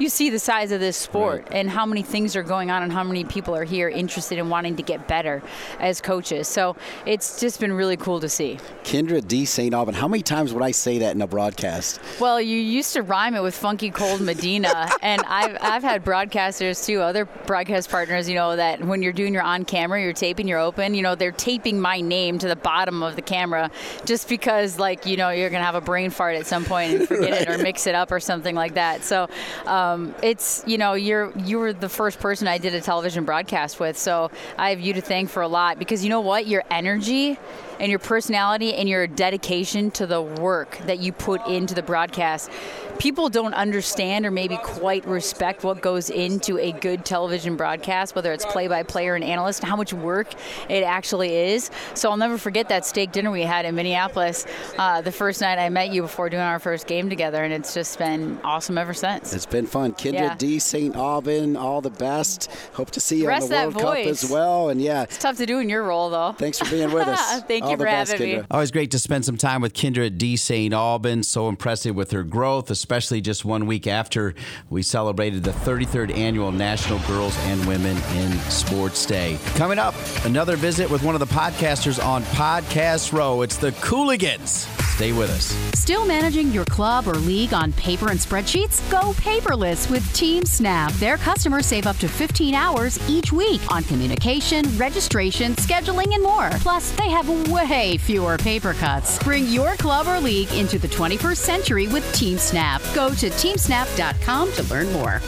[0.02, 1.54] you see the size of this sport right.
[1.54, 4.50] and how many things are going on and how many people are here interested in
[4.50, 5.44] wanting to get better
[5.80, 6.48] as coaches.
[6.48, 8.58] So it's just been really cool to see.
[8.84, 9.46] Kyndra D.
[9.46, 9.74] St.
[9.76, 12.00] Aubin, how many times would I say that in a broadcast?
[12.20, 16.84] Well, you used to rhyme it with Funky Cold Medina, and I've, I've had broadcasters
[16.84, 20.48] too, other broadcast partners, you know, that when you're doing your on camera, you're taping,
[20.48, 23.70] you're open, you know, they're taping my name to the bottom of the camera
[24.06, 26.94] just because, like, you know, you're going to have a brain fart at some point
[26.94, 27.42] and forget right.
[27.42, 29.04] it or mix it up or something like that.
[29.04, 29.30] So,
[29.66, 33.26] um, um, it's you know you're you were the first person I did a television
[33.26, 36.48] broadcast with, so I have you to thank for a lot because you know what?
[36.48, 37.38] Your energy
[37.82, 42.52] and your personality and your dedication to the work that you put into the broadcast.
[43.00, 48.32] People don't understand or maybe quite respect what goes into a good television broadcast, whether
[48.32, 50.32] it's play by player and analyst, how much work
[50.70, 51.72] it actually is.
[51.96, 54.46] So I'll never forget that steak dinner we had in Minneapolis
[54.78, 57.74] uh, the first night I met you before doing our first game together, and it's
[57.74, 59.34] just been awesome ever since.
[59.34, 59.94] It's been fun.
[59.94, 60.36] Kyndra yeah.
[60.36, 60.60] D.
[60.60, 60.96] St.
[60.96, 62.52] Aubin, all the best.
[62.74, 64.70] Hope to see you Rest on the World Cup as well.
[64.70, 66.34] And yeah, it's tough to do in your role though.
[66.34, 67.42] Thanks for being with us.
[67.48, 68.42] Thank you for best, having Kyndra.
[68.42, 68.48] me.
[68.52, 70.38] Always great to spend some time with Kyndra D.
[70.38, 70.74] St.
[70.74, 71.24] Aubin.
[71.24, 74.34] So impressive with her growth, especially just one week after
[74.70, 79.38] we celebrated the 33rd annual National Girls and Women in Sports Day.
[79.56, 83.42] Coming up, another visit with one of the podcasters on Podcast Row.
[83.42, 84.68] It's the Cooligans.
[84.96, 85.56] Stay with us.
[85.80, 88.88] Still managing your club or league on paper and spreadsheets?
[88.92, 90.92] Go paperless with Team Snap.
[90.94, 96.50] Their customers save up to 15 hours each week on communication, registration, scheduling, and more.
[96.60, 97.28] Plus, they have
[97.70, 99.22] way fewer paper cuts.
[99.24, 102.82] Bring your club or league into the 21st century with Team Snap.
[102.94, 105.22] Go to teamsnap.com to learn more.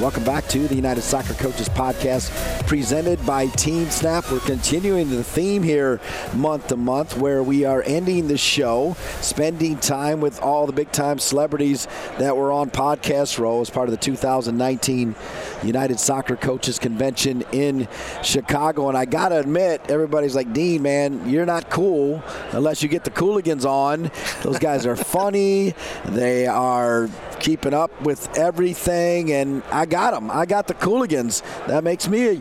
[0.00, 4.28] Welcome back to the United Soccer Coaches Podcast presented by Team Snap.
[4.32, 6.00] We're continuing the theme here
[6.34, 10.90] month to month where we are ending the show, spending time with all the big
[10.90, 11.86] time celebrities
[12.18, 15.14] that were on Podcast Row as part of the 2019
[15.62, 17.86] United Soccer Coaches Convention in
[18.22, 18.88] Chicago.
[18.88, 23.04] And I got to admit, everybody's like, Dean, man, you're not cool unless you get
[23.04, 24.10] the Cooligans on.
[24.42, 25.74] Those guys are funny.
[26.06, 27.08] They are
[27.42, 30.30] keeping up with everything, and I got them.
[30.30, 31.42] I got the Cooligans.
[31.66, 32.40] That makes me.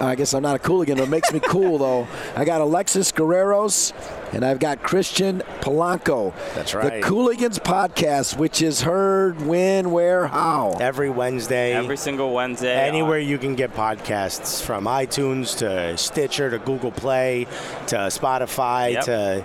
[0.00, 2.06] I guess I'm not a cooligan, but it makes me cool though.
[2.36, 3.92] I got Alexis Guerreros
[4.32, 6.34] and I've got Christian Polanco.
[6.54, 7.02] That's right.
[7.02, 10.76] The Cooligans podcast, which is heard when, where, how?
[10.80, 11.72] Every Wednesday.
[11.72, 12.76] Every single Wednesday.
[12.76, 17.46] Uh, Anywhere you can get podcasts from iTunes to Stitcher to Google Play
[17.88, 19.04] to Spotify yep.
[19.04, 19.44] to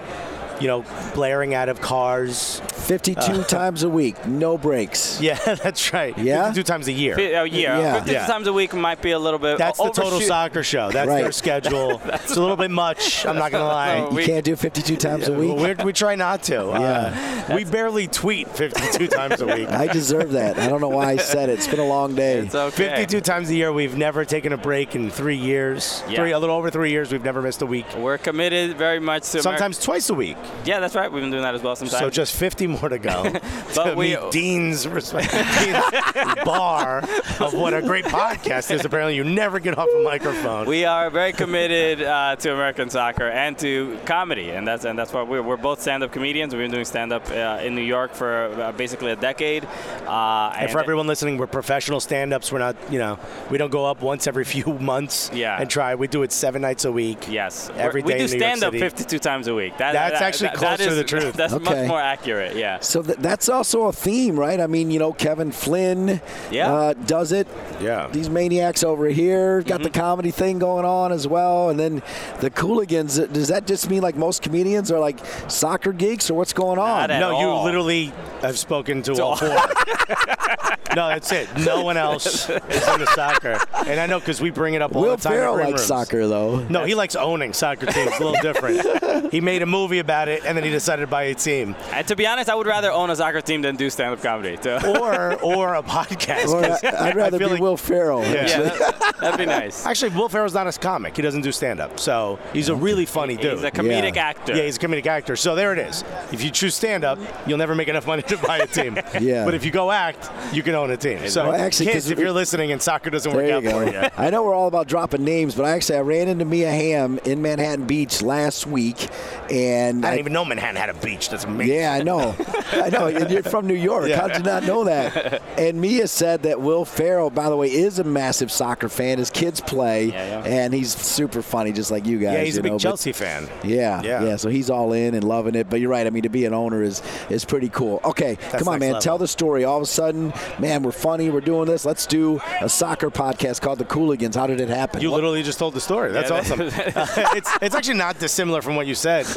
[0.63, 2.61] you know, blaring out of cars.
[2.61, 5.19] 52 uh, times a week, no breaks.
[5.19, 6.17] Yeah, that's right.
[6.17, 6.45] Yeah?
[6.45, 7.15] 52 times a year.
[7.17, 7.79] Oh, yeah.
[7.79, 7.93] yeah.
[7.95, 8.25] 52 yeah.
[8.25, 10.89] times a week might be a little bit That's the total soccer show.
[10.89, 11.21] That's right.
[11.21, 12.01] their schedule.
[12.05, 13.25] it's a little bit much.
[13.25, 13.99] I'm not going to lie.
[13.99, 15.57] No, you can't do 52 times a week?
[15.57, 16.53] We're, we try not to.
[16.53, 17.45] Yeah.
[17.49, 19.67] Uh, we barely tweet 52 times a week.
[19.67, 20.57] I deserve that.
[20.57, 21.53] I don't know why I said it.
[21.53, 22.37] It's been a long day.
[22.39, 22.87] It's okay.
[22.87, 23.73] 52 times a year.
[23.73, 26.01] We've never taken a break in three years.
[26.07, 26.19] Yeah.
[26.19, 27.11] Three, a little over three years.
[27.11, 27.85] We've never missed a week.
[27.97, 29.85] We're committed very much to Sometimes America.
[29.85, 30.37] twice a week.
[30.65, 31.11] Yeah, that's right.
[31.11, 31.99] We've been doing that as well sometimes.
[31.99, 33.23] So just 50 more to go.
[33.75, 35.11] but to we, meet Dean's, Dean's
[36.45, 36.99] bar
[37.39, 38.85] of what a great podcast is.
[38.85, 40.67] Apparently, you never get off a microphone.
[40.67, 45.11] We are very committed uh, to American soccer and to comedy, and that's and that's
[45.13, 46.53] why we're, we're both stand-up comedians.
[46.53, 49.65] We've been doing stand-up uh, in New York for uh, basically a decade.
[50.05, 52.51] Uh, and, and, for everyone listening, we're professional stand-ups.
[52.51, 55.59] We're not, you know, we don't go up once every few months yeah.
[55.59, 55.95] and try.
[55.95, 57.27] We do it seven nights a week.
[57.29, 58.13] Yes, every day.
[58.13, 59.77] We do stand-up 52 times a week.
[59.77, 61.33] That, that's that, actually that, closer to the truth.
[61.35, 61.63] That's okay.
[61.63, 62.55] much more accurate.
[62.55, 62.79] Yeah.
[62.79, 64.59] So th- that's also a theme, right?
[64.59, 66.71] I mean, you know, Kevin Flynn yeah.
[66.71, 67.47] Uh, does it.
[67.81, 68.07] Yeah.
[68.11, 69.83] These maniacs over here got mm-hmm.
[69.83, 72.01] the comedy thing going on as well, and then
[72.39, 73.31] the Cooligans.
[73.31, 77.09] Does that just mean like most comedians are like soccer geeks, or what's going on?
[77.09, 77.41] no, all.
[77.41, 79.49] you literally have spoken to, to all four.
[80.95, 81.49] no, that's it.
[81.65, 85.01] No one else is into soccer, and I know because we bring it up all
[85.01, 85.33] Will the time.
[85.33, 85.83] Will Ferrell likes rooms.
[85.83, 86.59] soccer though.
[86.67, 88.11] No, he likes owning soccer teams.
[88.19, 89.31] A little different.
[89.31, 91.75] he made a movie about it, and then he decided to buy a team.
[91.91, 94.57] And to be honest, I would rather own a soccer team than do stand-up comedy.
[94.99, 96.47] or or a podcast.
[96.49, 98.21] Or uh, I'd rather be like, Will Ferrell.
[98.21, 99.85] Yeah, yeah that, would be nice.
[99.85, 101.15] Actually, Will Ferrell's not a comic.
[101.15, 103.53] He doesn't do stand-up, so he's a really funny dude.
[103.53, 104.27] He's a comedic yeah.
[104.27, 104.55] actor.
[104.55, 105.35] Yeah, he's a comedic actor.
[105.35, 106.03] So there it is.
[106.31, 108.97] If you choose stand-up, you'll never make enough money to buy a team.
[109.19, 109.45] yeah.
[109.45, 111.27] But if you go act, you can own a team.
[111.29, 114.29] So well, actually, kids, if you're listening and soccer doesn't work out for you, I
[114.29, 117.41] know we're all about dropping names, but I actually I ran into Mia Hamm in
[117.41, 119.09] Manhattan Beach last week week,
[119.49, 121.29] and I didn't even know Manhattan had a beach.
[121.29, 121.75] That's amazing.
[121.75, 122.35] Yeah, I know.
[122.71, 123.07] I know.
[123.07, 124.07] And you're from New York.
[124.09, 124.19] Yeah.
[124.21, 125.41] How did you not know that?
[125.57, 129.17] And Mia said that Will Ferrell, by the way, is a massive soccer fan.
[129.19, 130.43] His kids play, Yeah, yeah.
[130.45, 132.33] and he's super funny, just like you guys.
[132.33, 133.47] Yeah, he's you a big know, but- Chelsea fan.
[133.63, 134.23] Yeah, Yeah.
[134.23, 135.69] yeah, So he's all in and loving it.
[135.69, 136.05] But you're right.
[136.07, 138.01] I mean, to be an owner is is pretty cool.
[138.03, 138.89] Okay, come on, man.
[138.93, 139.01] level.
[139.01, 139.63] Tell the story.
[139.63, 141.29] All of a sudden, man, we're funny.
[141.29, 141.85] We're doing this.
[141.85, 144.35] Let's do a soccer podcast called The Cooligans.
[144.35, 145.01] How did it happen?
[145.01, 146.11] You literally just told the story.
[146.11, 146.61] That's awesome.
[146.63, 149.25] it's, it's actually not dissimilar from what you said.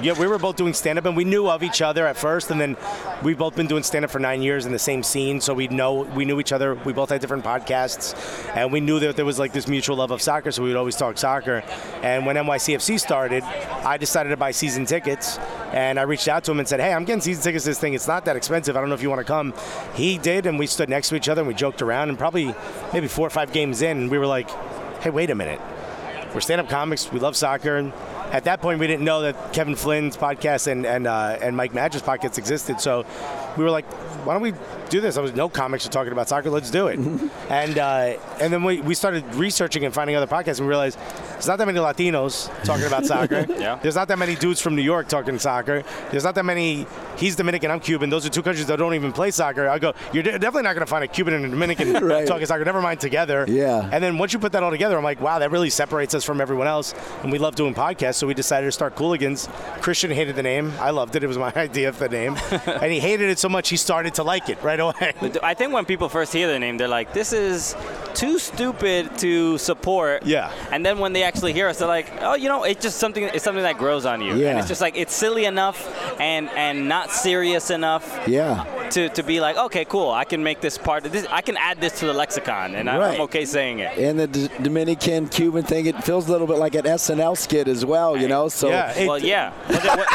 [0.00, 2.50] Yeah, we were both doing stand up and we knew of each other at first,
[2.50, 2.76] and then
[3.22, 5.68] we've both been doing stand up for nine years in the same scene, so we
[5.68, 6.74] know we knew each other.
[6.74, 8.14] We both had different podcasts,
[8.54, 10.76] and we knew that there was like this mutual love of soccer, so we would
[10.76, 11.62] always talk soccer.
[12.02, 15.38] And when NYCFC started, I decided to buy season tickets,
[15.72, 17.78] and I reached out to him and said, "Hey, I'm getting season tickets to this
[17.78, 17.94] thing.
[17.94, 18.76] It's not that expensive.
[18.76, 19.54] I don't know if you want to come."
[19.94, 22.54] He did, and we stood next to each other and we joked around, and probably
[22.92, 24.50] maybe four or five games in, we were like,
[25.00, 25.60] "Hey, wait a minute."
[26.34, 27.10] we're stand-up comics.
[27.10, 27.76] We love soccer.
[27.76, 27.92] And
[28.32, 31.74] at that point, we didn't know that Kevin Flynn's podcast and and uh, and Mike
[31.74, 32.80] Madge's podcast existed.
[32.80, 33.04] So
[33.58, 33.84] we were like,
[34.26, 34.52] why don't we
[34.90, 35.16] do this?
[35.16, 36.50] I was no comics are talking about soccer.
[36.50, 36.98] Let's do it.
[37.50, 40.98] and uh, and then we, we started researching and finding other podcasts, and we realized
[41.32, 43.46] there's not that many Latinos talking about soccer.
[43.48, 43.78] Yeah.
[43.82, 45.82] There's not that many dudes from New York talking soccer.
[46.10, 46.86] There's not that many.
[47.16, 47.70] He's Dominican.
[47.70, 48.10] I'm Cuban.
[48.10, 49.68] Those are two countries that don't even play soccer.
[49.68, 52.26] I go, you're de- definitely not going to find a Cuban and a Dominican Right.
[52.26, 52.64] talking soccer.
[52.64, 53.44] Never mind together.
[53.48, 53.88] Yeah.
[53.92, 56.24] And then once you put that all together, I'm like, wow, that really separates us
[56.24, 56.94] from everyone else.
[57.22, 59.48] And we love doing podcasts, so we decided to start Cooligans.
[59.82, 60.72] Christian hated the name.
[60.78, 61.24] I loved it.
[61.24, 62.36] It was my idea for the name.
[62.66, 65.12] and he hated it so much he started to like it right away.
[65.42, 67.74] I think when people first hear the name, they're like, "This is
[68.14, 70.52] too stupid to support." Yeah.
[70.70, 73.24] And then when they actually hear us, they're like, "Oh, you know, it's just something.
[73.24, 74.50] It's something that grows on you." Yeah.
[74.50, 75.78] And it's just like it's silly enough
[76.20, 78.64] and and not serious enough yeah.
[78.90, 80.10] to, to be like, okay, cool.
[80.10, 81.26] I can make this part of this.
[81.30, 83.14] I can add this to the lexicon, and I'm- Right.
[83.14, 83.96] I'm okay saying it.
[83.98, 87.68] And the D- Dominican Cuban thing, it feels a little bit like an SNL skit
[87.68, 88.48] as well, you know.
[88.48, 89.52] So Yeah, well, yeah.
[89.68, 90.06] Well, there,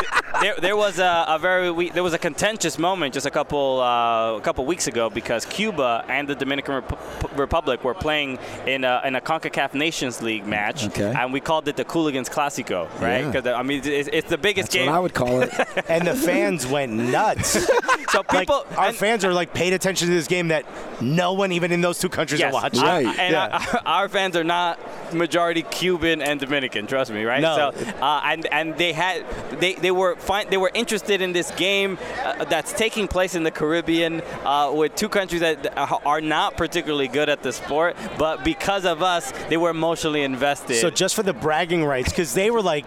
[0.41, 3.79] there, there was a, a very we, there was a contentious moment just a couple
[3.81, 8.83] uh, a couple weeks ago because Cuba and the Dominican Rep- Republic were playing in
[8.83, 11.13] a, in a Concacaf Nations League match, Okay.
[11.17, 13.19] and we called it the Cooligans Classico, right?
[13.19, 13.31] Yeah.
[13.31, 14.85] Because I mean, it's, it's the biggest that's game.
[14.87, 15.51] what I would call it.
[15.89, 17.49] and the fans went nuts.
[18.11, 20.65] so Like, people our and- fans are like paid attention to this game that
[21.01, 22.79] no one even in those two countries Yes, are watching.
[22.83, 23.19] I- Right.
[23.19, 23.65] and Yeah.
[23.73, 24.79] our, our fans are not
[25.13, 26.87] majority Cuban and Dominican.
[26.87, 27.41] Trust me, right?
[27.41, 27.71] No.
[27.73, 29.25] So, uh, and and they had
[29.59, 30.49] they, they were fine.
[30.49, 34.95] They were interested in this game uh, that's taking place in the Caribbean uh, with
[34.95, 39.57] two countries that are not particularly good at the sport, but because of us, they
[39.57, 40.75] were emotionally invested.
[40.75, 42.85] So just for the bragging rights, because they were like,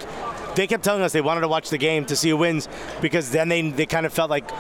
[0.55, 2.69] they kept telling us they wanted to watch the game to see who wins,
[3.01, 4.51] because then they they kind of felt like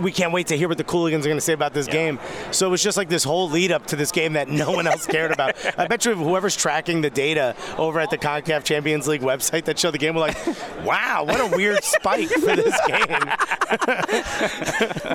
[0.00, 2.18] we can't wait to hear what the Cooligans are going to say about this game.
[2.50, 4.86] So it was just like this whole lead up to this game that no one
[4.86, 5.54] else cared about.
[5.78, 9.78] I bet you whoever's tracking the data over at the Concacaf Champions League website that
[9.78, 10.36] showed the game were like,
[10.84, 13.06] wow, what a weird spike for this game.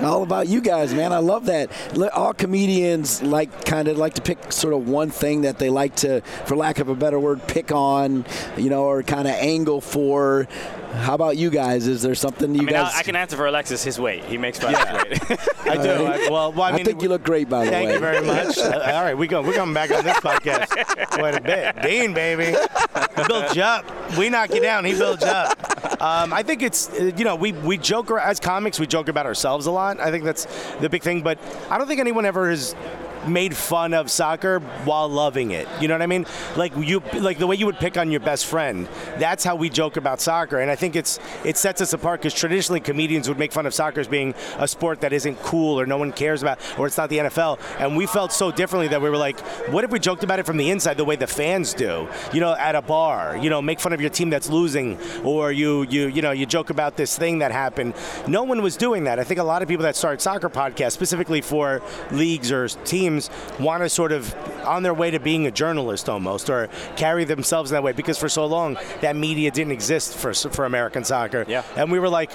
[0.04, 1.12] all about you guys, man.
[1.12, 1.70] I love that.
[2.12, 5.96] All comedians like kind of like to pick sort of one thing that they like
[5.96, 8.24] to, for lack of a better word, pick on,
[8.56, 10.48] you know, or kind of angle for.
[10.92, 11.88] How about you guys?
[11.88, 12.92] Is there something you I mean, guys?
[12.94, 14.24] I, I can answer for Alexis his weight.
[14.24, 15.38] He makes fun of his weight.
[15.66, 15.90] I do.
[16.04, 17.98] I, well, well, I I mean, think you look great, by the Thank way.
[17.98, 18.58] Thank you very much.
[18.62, 19.42] Uh, all right, we go.
[19.42, 20.68] We're coming back on this podcast
[21.10, 21.82] quite a bit.
[21.82, 22.56] Dean, baby,
[23.16, 23.84] he builds you up.
[24.16, 24.84] We knock you down.
[24.84, 25.58] He builds you up.
[26.00, 28.78] Um, I think it's uh, you know we we joke ar- as comics.
[28.78, 29.98] We joke about ourselves a lot.
[30.00, 30.46] I think that's
[30.80, 31.22] the big thing.
[31.22, 31.38] But
[31.70, 32.74] I don't think anyone ever has
[33.26, 35.68] made fun of soccer while loving it.
[35.80, 36.26] You know what I mean?
[36.56, 38.88] Like you like the way you would pick on your best friend.
[39.18, 42.34] That's how we joke about soccer, and I think it's it sets us apart because
[42.34, 45.86] traditionally comedians would make fun of soccer as being a sport that isn't cool or
[45.86, 47.58] no one cares about or it's not the NFL.
[47.78, 50.46] And we felt so differently that we were like, what if we joked about it
[50.46, 52.08] from the inside the way the fans do?
[52.32, 55.52] You know, at a bar, you know, make fun of your team that's losing, or
[55.52, 57.94] you you you know you joke about this thing that happened.
[58.26, 59.18] No one was doing that.
[59.18, 63.11] I think a lot of people that start soccer podcasts specifically for leagues or teams
[63.58, 64.34] want to sort of
[64.64, 68.28] on their way to being a journalist almost or carry themselves that way because for
[68.28, 71.44] so long that media didn't exist for for American soccer.
[71.48, 71.64] Yeah.
[71.76, 72.30] And we were like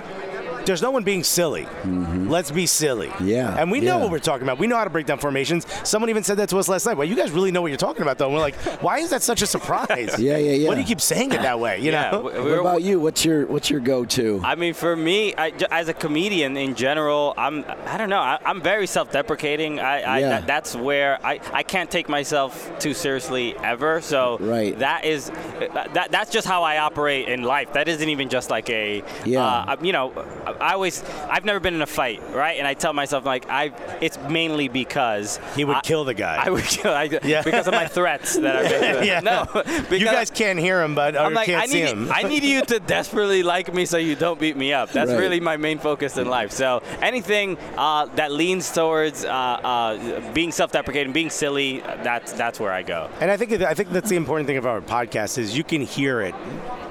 [0.68, 1.64] there's no one being silly.
[1.64, 2.30] Mm-hmm.
[2.30, 3.12] Let's be silly.
[3.22, 4.60] Yeah, And we know what we're talking about.
[4.60, 5.66] We know how to break down formations.
[5.84, 6.98] Someone even said that to us last night.
[6.98, 8.26] Well, you guys really know what you're talking about, though.
[8.28, 10.20] And we're like, why is that such a surprise?
[10.20, 10.68] Yeah, yeah, yeah.
[10.68, 11.80] Why do you keep saying it that way?
[11.80, 12.12] You yeah.
[12.12, 12.22] know?
[12.22, 13.00] we- what about you?
[13.00, 14.42] What's your What's your go-to?
[14.44, 18.20] I mean, for me, I, j- as a comedian in general, I'm I don't know.
[18.20, 19.80] I, I'm very self-deprecating.
[19.80, 20.30] I, I Yeah.
[20.30, 24.02] that, that's where I, I can't take myself too seriously ever.
[24.02, 24.78] So Right.
[24.80, 27.74] that is uh, that that's just how I operate in life.
[27.74, 29.42] That isn't even just like a Yeah.
[29.46, 32.58] uh, uh you know uh, I always, I've never been in a fight, right?
[32.58, 36.42] And I tell myself like, I, it's mainly because he would I, kill the guy.
[36.44, 37.42] I would kill, I, Yeah.
[37.44, 38.62] because of my threats that I
[38.94, 39.06] make.
[39.08, 39.20] yeah.
[39.20, 42.12] No, because you guys can't hear him, but I'm like, can't I see need, him.
[42.12, 44.92] I need you to desperately like me so you don't beat me up.
[44.92, 45.20] That's Right.
[45.20, 46.52] really my main focus in life.
[46.52, 52.72] So anything uh, that leans towards uh, uh, being self-deprecating, being silly, that's that's where
[52.72, 53.10] I go.
[53.20, 55.82] And I think I think that's the important thing about our podcast is you can
[55.82, 56.36] hear it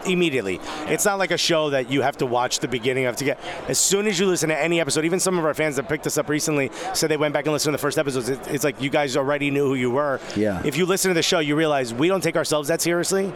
[0.06, 0.60] immediately.
[0.86, 3.40] It's not like a show that you have to watch the beginning of to get.
[3.68, 6.06] As soon as you listen to any episode, even some of our fans that picked
[6.06, 8.28] us up recently said they went back and listened to the first episodes.
[8.28, 10.20] It, it's like you guys already knew who you were.
[10.36, 10.62] Yeah.
[10.64, 13.32] If you listen to the show, you realize we don't take ourselves that seriously.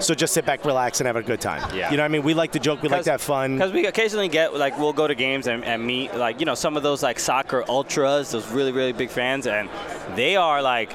[0.00, 1.62] So just sit back, relax, and have a good time.
[1.74, 1.90] Yeah.
[1.90, 2.22] You know what I mean?
[2.22, 2.82] We like to joke.
[2.82, 3.56] We like to have fun.
[3.56, 6.54] Because we occasionally get like we'll go to games and, and meet like you know
[6.56, 9.68] some of those like soccer ultras, those really really big fans, and
[10.16, 10.92] they are like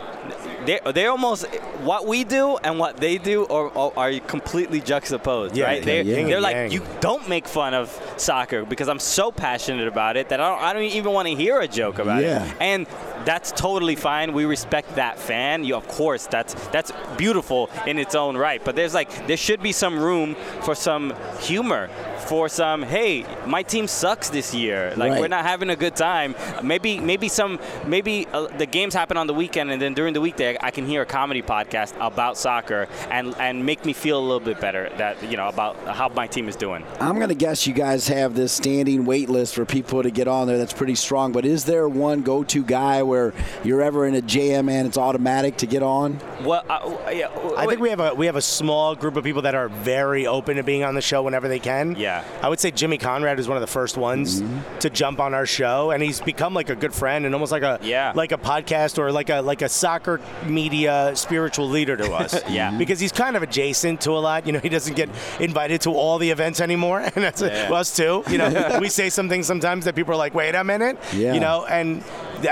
[0.67, 1.45] they they're almost
[1.81, 5.79] what we do and what they do are, are, completely juxtaposed, Yeah, right?
[5.85, 9.87] yeah, they're, and they're like you don't make fun of soccer because I'm so passionate
[9.87, 12.45] about it that I don't, I don't even want to hear a joke about Yeah.
[12.45, 12.87] it, and
[13.25, 14.33] that's totally fine.
[14.33, 15.63] We respect that fan.
[15.63, 18.63] You, of course, that's that's beautiful in its own right.
[18.63, 21.89] But there's like there should be some room for some humor,
[22.27, 24.93] for some hey, my team sucks this year.
[24.97, 25.21] Like Right.
[25.21, 26.35] we're not having a good time.
[26.63, 30.21] Maybe maybe some maybe uh, the games happen on the weekend and then during the
[30.21, 34.25] weekday I can hear a comedy podcast about soccer and and make me feel a
[34.29, 36.83] little bit better that you know about how my team is doing.
[36.99, 40.27] I'm going to guess you guys have this standing wait list for people to get
[40.27, 44.05] on there that's pretty strong, but is there one go to guy where you're ever
[44.05, 46.19] in a jam and it's automatic to get on?
[46.43, 49.43] Well, uh, yeah, I think we have a we have a small group of people
[49.43, 51.95] that are very open to being on the show whenever they can.
[51.95, 52.16] Yeah.
[52.41, 54.79] I would say Jimmy Conrad is one of the first ones mm-hmm.
[54.79, 57.63] to jump on our show, and he's become like a good friend and almost like
[57.63, 58.11] a Yeah.
[58.15, 62.35] like a podcast or like a like a soccer media spiritual leader to us.
[62.49, 62.71] Yeah.
[62.77, 64.45] because he's kind of adjacent to a lot.
[64.47, 65.09] You know, he doesn't get
[65.39, 67.71] invited to all the events anymore, and that's Yeah.
[67.73, 68.23] us too.
[68.29, 71.33] You know, we say some things sometimes that people are like, "Wait a minute," Yeah.
[71.33, 72.03] you know, and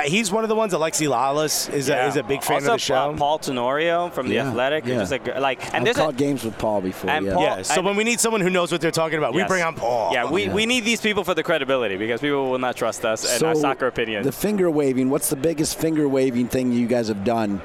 [0.05, 0.73] he's one of the ones.
[0.73, 2.95] Alexi Lalas is a, is a big fan also, of the show.
[2.95, 4.95] uh, Paul Tenorio from the Yeah, Athletic, yeah.
[4.99, 7.09] just like like, and I've there's a, called games with Paul before.
[7.09, 7.33] and yeah.
[7.33, 7.61] Paul- Yeah.
[7.61, 9.75] So I- when we need someone who knows what they're talking about, we bring on
[9.75, 10.13] Paul.
[10.13, 13.31] Yeah, we, we need these people for the credibility because people will not trust us
[13.33, 14.25] and our soccer opinions.
[14.25, 15.09] The finger waving.
[15.09, 17.61] What's the biggest finger waving thing you guys have done?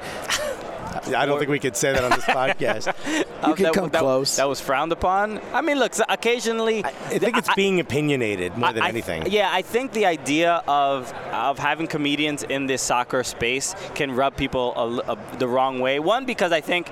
[1.13, 2.87] I don't think we could say that on this podcast.
[3.47, 4.35] You can that, come that- close.
[4.35, 5.39] That was frowned upon.
[5.53, 6.83] I mean, look, so occasionally.
[6.85, 9.31] I think it's being opinionated more than I- anything.
[9.31, 14.35] Yeah, I think the idea of of having comedians in this soccer space can rub
[14.35, 15.99] people a, a- the wrong way.
[15.99, 16.89] One, because I think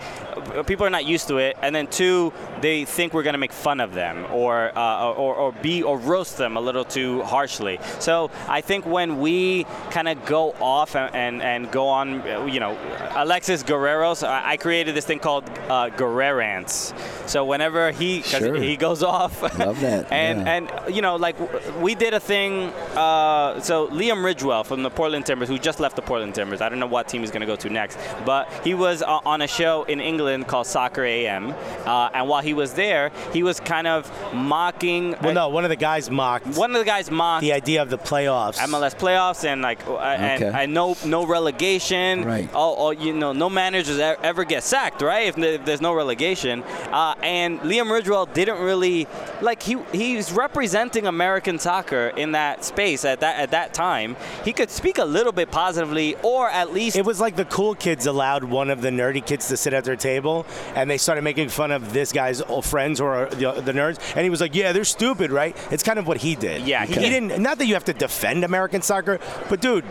[0.56, 3.40] uh, people are not used to it, and then two, they think we're going to
[3.40, 7.22] make fun of them or, uh, or or be or roast them a little too
[7.24, 7.80] harshly.
[8.00, 12.46] So I think when we kind of go off and, and and go on, uh,
[12.46, 12.76] you know,
[13.16, 16.94] Alexis Guerrero's, I, I created this thing called uh, Guerrerants.
[17.30, 18.56] So whenever he 'cause Sure.
[18.56, 20.54] he goes off, Love that, and yeah.
[20.86, 21.36] and you know, like
[21.82, 22.70] we did a thing.
[22.96, 26.62] Uh, so Liam Ridgewell from the Portland Timbers, who just left the Portland Timbers.
[26.62, 29.20] I don't know what team he's going to go to next, but he was uh,
[29.26, 31.54] on a show in England called Soccer AM,
[31.86, 35.16] uh, and while he was there, he was kind of mocking.
[35.22, 37.90] well, no, one of the guys mocked One of the guys mocked the idea of
[37.90, 38.58] the playoffs.
[38.58, 40.64] MLS playoffs and like uh, and, Okay.
[40.64, 42.24] and no no relegation.
[42.26, 42.52] Right.
[42.54, 45.28] All, all you know, no managers ever get sacked, right?
[45.28, 46.64] If, if there's no relegation.
[46.64, 49.08] Uh, and Liam Ridgewell didn't really
[49.42, 54.16] like he he's representing American soccer in that space at that at that time.
[54.44, 57.76] He could speak a little bit positively, or at least It was like the cool
[57.76, 61.24] kids allowed one of the nerdy kids to sit at their table, and they started
[61.24, 64.54] making fun of this guy's old friends or the, the nerds, and he was like,
[64.56, 66.68] "Yeah, they're stupid, right?" It's kind of what he did.
[66.68, 67.42] Yeah, he, he didn't.
[67.42, 69.20] Not that you have to defend American soccer,
[69.50, 69.86] but dude.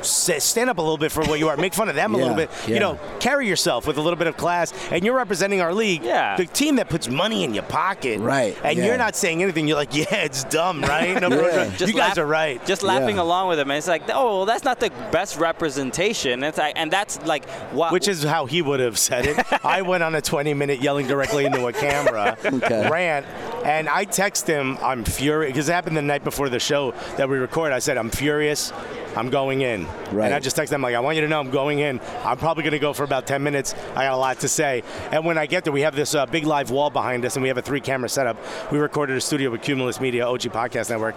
[0.00, 1.56] S- Stand up a little bit for what you are.
[1.56, 2.50] Make fun of them a little bit.
[2.66, 2.74] yeah.
[2.74, 4.72] You know, carry yourself with a little bit of class.
[4.90, 6.36] And you're representing our league, Yeah.
[6.36, 8.20] the team that puts money in your pocket.
[8.20, 8.86] Right, And yeah.
[8.86, 9.68] you're not saying anything.
[9.68, 11.20] You're like, yeah, it's dumb, right?
[11.20, 11.64] No, Yeah.
[11.78, 12.64] You guys laugh- are right.
[12.66, 13.22] Just laughing Yeah.
[13.22, 16.42] along with him, and it's like, oh, well, that's not the best representation.
[16.42, 19.36] It's like, and that's like what Which is how he would have said it.
[19.64, 22.88] I went on a 20 minute yelling directly into a camera Okay.
[22.90, 23.26] rant,
[23.64, 27.28] and I text him, I'm furious, because it happened the night before the show that
[27.28, 27.74] we recorded.
[27.74, 28.72] I said, I'm furious.
[29.16, 29.86] I'm going in.
[30.12, 30.26] Right.
[30.26, 32.00] And I just texted him, like, I want you to know I'm going in.
[32.24, 33.74] I'm probably going to go for about 10 minutes.
[33.96, 34.82] I got a lot to say.
[35.10, 37.42] And when I get there, we have this uh, big live wall behind us, and
[37.42, 38.36] we have a three camera setup.
[38.70, 41.16] We recorded a studio with Cumulus Media, OG Podcast Network.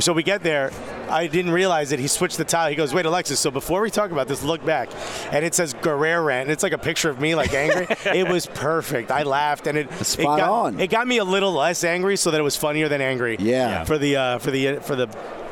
[0.00, 0.72] So we get there.
[1.08, 1.98] I didn't realize it.
[1.98, 2.70] He switched the tile.
[2.70, 4.88] He goes, Wait, Alexis, so before we talk about this, look back.
[5.30, 6.44] And it says Guerrero rant.
[6.44, 7.86] And it's like a picture of me, like angry.
[8.06, 9.10] it was perfect.
[9.10, 10.80] I laughed, and it, Spot it got, on.
[10.80, 13.36] It got me a little less us angry so that it was funnier than angry.
[13.38, 13.84] Yeah.
[13.84, 15.08] For the uh, for the for the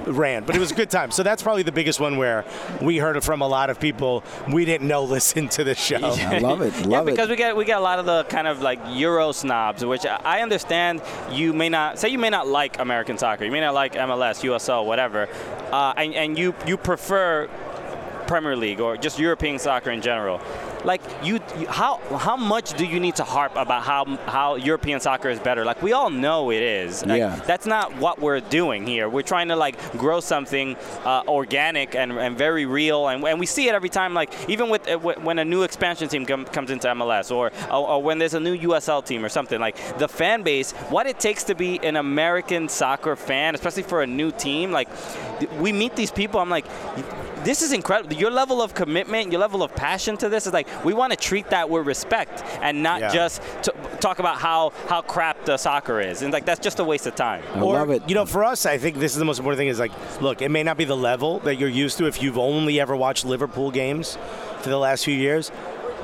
[0.06, 1.12] rant, but it was a good time.
[1.12, 2.44] So that's probably the biggest one where
[2.80, 5.98] we heard it from a lot of people we didn't know listen to the show.
[5.98, 6.74] I love it.
[6.86, 7.04] Love yeah, it.
[7.06, 10.06] because we get we get a lot of the kind of like Euro snobs, which
[10.06, 11.02] I understand.
[11.30, 14.42] You may not say you may not like American soccer, you may not like MLS,
[14.42, 15.28] USL, whatever,
[15.70, 17.48] uh, and and you you prefer
[18.26, 20.40] Premier League or just European soccer in general.
[20.84, 25.00] Like you, you, how how much do you need to harp about how how European
[25.00, 25.64] soccer is better?
[25.64, 27.04] Like we all know it is.
[27.04, 27.36] Like, Yeah.
[27.46, 29.08] That's not what we're doing here.
[29.08, 33.46] We're trying to like grow something uh, organic and, and very real, and, and we
[33.46, 34.14] see it every time.
[34.14, 37.88] Like even with uh, when a new expansion team com- comes into MLS, or, or
[37.88, 39.60] or when there's a new USL team or something.
[39.60, 44.02] Like the fan base, what it takes to be an American soccer fan, especially for
[44.02, 44.72] a new team.
[44.72, 44.88] Like
[45.58, 46.66] we meet these people, I'm like.
[47.44, 48.14] This is incredible.
[48.14, 51.16] Your level of commitment, your level of passion to this is like we want to
[51.18, 53.08] treat that with respect and not Yeah.
[53.12, 56.22] just t- talk about how how crap the soccer is.
[56.22, 57.42] And like that's just a waste of time.
[57.54, 58.08] I or, love it.
[58.08, 59.68] You know, for us, I think this is the most important thing.
[59.68, 62.38] Is like, look, it may not be the level that you're used to if you've
[62.38, 64.16] only ever watched Liverpool games
[64.60, 65.50] for the last few years.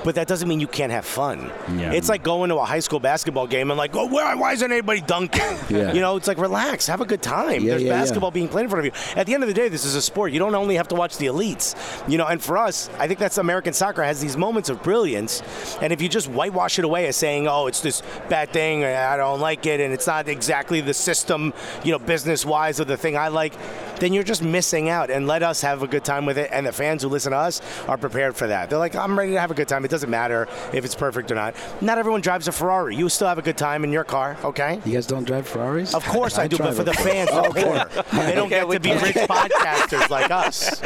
[0.09, 1.52] But that doesn't mean you can't have fun.
[1.76, 1.92] Yeah.
[1.92, 4.72] It's like going to a high school basketball game and like, oh, why, why isn't
[4.72, 5.42] anybody dunking?
[5.68, 5.92] Yeah.
[5.92, 7.62] You know, it's like relax, have a good time.
[7.62, 8.00] Yeah, There's yeah, yeah.
[8.00, 9.16] basketball being played in front of you.
[9.20, 10.32] At the end of the day, this is a sport.
[10.32, 11.74] You don't only have to watch the elites.
[12.09, 15.42] You know, and for us, I think that's American soccer has these moments of brilliance.
[15.82, 19.18] And if you just whitewash it away as saying, oh, it's this bad thing, I
[19.18, 21.52] don't like it, and it's not exactly the system,
[21.84, 23.52] you know, business wise of the thing I like,
[24.00, 25.11] then you're just missing out.
[25.11, 26.48] And let us have a good time with it.
[26.50, 28.70] And the fans who listen to us are prepared for that.
[28.70, 29.84] They're like, I'm ready to have a good time.
[29.84, 31.55] It doesn't matter if it's perfect or not.
[31.80, 32.94] Not everyone drives a Ferrari.
[32.96, 34.80] You still have a good time in your car, okay?
[34.84, 35.94] you guys don't drive Ferraris?
[35.94, 38.80] Of course I, do, but for the fans, of course, they don't Okay, get to
[38.80, 40.80] be can- rich podcasters like us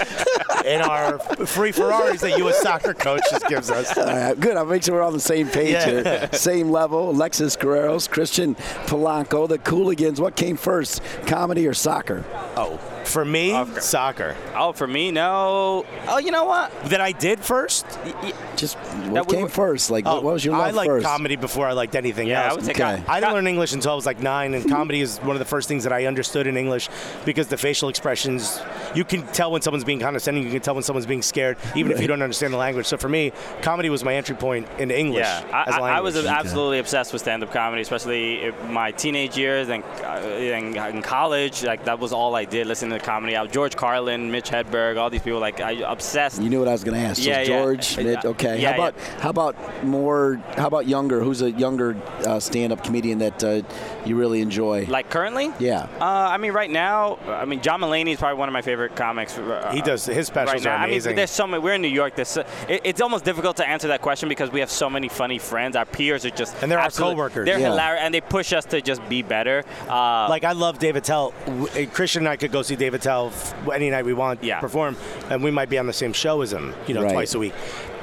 [0.64, 2.60] in our free Ferraris that U.S.
[2.62, 3.96] Soccer Coach just gives us.
[3.96, 4.56] All right, good.
[4.56, 5.86] I'll make sure we're on the same page Yeah.
[5.86, 6.28] here.
[6.32, 7.10] Same level.
[7.10, 8.54] Alexis Guerreros, Christian
[8.86, 10.20] Polanco, the Cooligans.
[10.20, 12.24] What came first, comedy or soccer?
[12.56, 13.80] Oh, for me, Okay.
[13.80, 14.34] soccer.
[14.57, 15.84] Oh, for me, no.
[16.09, 16.70] Oh, you know what?
[16.84, 17.86] That I did first.
[18.05, 18.76] Y- y- Just
[19.09, 19.90] what we came were- first?
[19.90, 21.07] Like, Oh, what, what was your love I liked first?
[21.07, 22.57] comedy before I liked anything Yeah, I else.
[22.57, 22.96] would say Okay.
[22.96, 25.38] com- I didn't learn English until I was like nine, and comedy is one of
[25.40, 26.88] the first things that I understood in English
[27.24, 28.61] because the facial expressions,
[28.94, 31.90] you can tell when someone's being condescending, you can tell when someone's being scared, even
[31.92, 32.86] if you don't understand the language.
[32.86, 33.32] So for me,
[33.62, 35.24] comedy was my entry point into English.
[35.24, 36.32] Yeah, as I, a I, I was language.
[36.32, 41.64] absolutely obsessed with stand-up comedy, especially in my teenage years and uh, in, in college.
[41.64, 43.36] Like that was all I did, listening to comedy.
[43.36, 45.40] I, George Carlin, Mitch Hedberg, all these people.
[45.40, 46.40] Like I obsessed.
[46.43, 47.22] You knew what I was going to ask.
[47.22, 47.45] So Yeah, yeah.
[47.45, 48.61] George, Uh, Mitt, okay.
[48.61, 50.40] yeah, how about how about more?
[50.57, 51.20] How about younger?
[51.22, 53.62] Who's a younger uh, stand-up comedian that uh,
[54.05, 54.86] you really enjoy?
[54.88, 55.53] Like currently?
[55.59, 55.88] yeah.
[56.01, 58.97] Uh, I mean, right now, I mean, John Mulaney is probably one of my favorite
[58.97, 59.36] comics.
[59.38, 60.76] uh, He does his specials right now.
[60.82, 61.11] are amazing.
[61.11, 61.62] I mean, there's so many.
[61.62, 62.14] We're in New York.
[62.16, 65.09] There's, so- it, it's almost difficult to answer that question because we have so many
[65.09, 65.76] funny friends.
[65.76, 67.47] Our peers are just And they're our coworkers.
[67.47, 67.70] They're Yeah.
[67.70, 69.64] hilarious, and they push us to just be better.
[69.88, 71.32] Uh, like I love Dave Attell.
[71.47, 73.33] W- uh, Christian and I could go see Dave Attell
[73.72, 74.59] any night we want Yeah.
[74.59, 74.97] perform,
[75.30, 77.12] and we might be on the same show as him, you know, Right.
[77.12, 77.53] twice a week.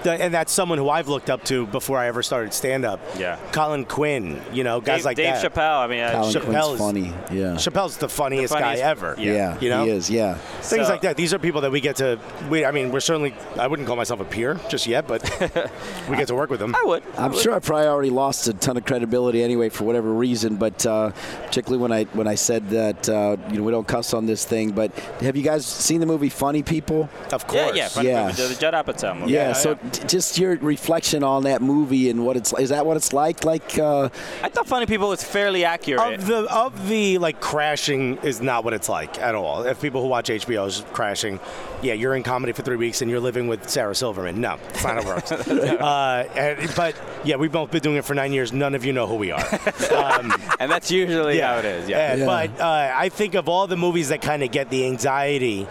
[0.03, 2.99] Th- And that's someone who I've looked up to before I ever started stand up.
[3.17, 3.37] Yeah.
[3.51, 5.53] Colin Quinn, you know, guys Dave, like Dave that.
[5.53, 5.79] Chappelle.
[5.79, 7.13] I mean, uh, Colin Chappelle's- Quinn's funny.
[7.31, 7.45] Yeah.
[7.55, 9.15] Chappelle's the funniest, The funniest- guy ever.
[9.17, 9.83] yeah, you know?
[9.85, 10.09] he is.
[10.09, 10.35] Yeah.
[10.61, 11.17] Things So- like that.
[11.17, 12.19] These are people that we get to.
[12.49, 13.33] We, I mean, we're certainly.
[13.57, 15.21] I wouldn't call myself a peer just yet, but
[16.09, 16.75] we get to work with them.
[16.75, 17.03] I would.
[17.17, 20.85] I'm sure I probably already lost a ton of credibility anyway for whatever reason, but
[20.85, 21.11] uh,
[21.45, 24.45] particularly when I when I said that uh, you know we don't cuss on this
[24.45, 24.71] thing.
[24.71, 24.91] But
[25.21, 27.09] have you guys seen the movie Funny People?
[27.33, 27.75] Of course.
[27.75, 27.87] Yeah, yeah.
[27.89, 28.25] Funny Yeah.
[28.27, 29.31] movie, the, the Judd Apatow movie.
[29.33, 29.53] Yeah.
[29.53, 33.13] so t- just your reflection on that movie and what it's is that what it's
[33.13, 33.43] like?
[33.43, 34.09] Like uh,
[34.43, 36.19] I thought Funny People was fairly accurate.
[36.19, 39.63] Of the of the like crashing is not what it's like at all.
[39.63, 41.39] If people who watch HBO is crashing,
[41.81, 44.39] yeah, you're in comedy for three weeks and you're living with Sarah Silverman.
[44.41, 45.31] No, it's not how it works.
[45.31, 48.51] uh, and, but yeah, we've both been doing it for nine years.
[48.53, 49.43] None of you know who we are.
[49.89, 51.89] Um, and that's usually how it is.
[51.89, 52.11] Yeah.
[52.11, 52.25] and- Yeah.
[52.25, 55.67] But uh, I think of all the movies that kind of get the anxiety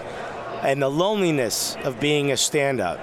[0.63, 2.99] and the loneliness of being a stand-up.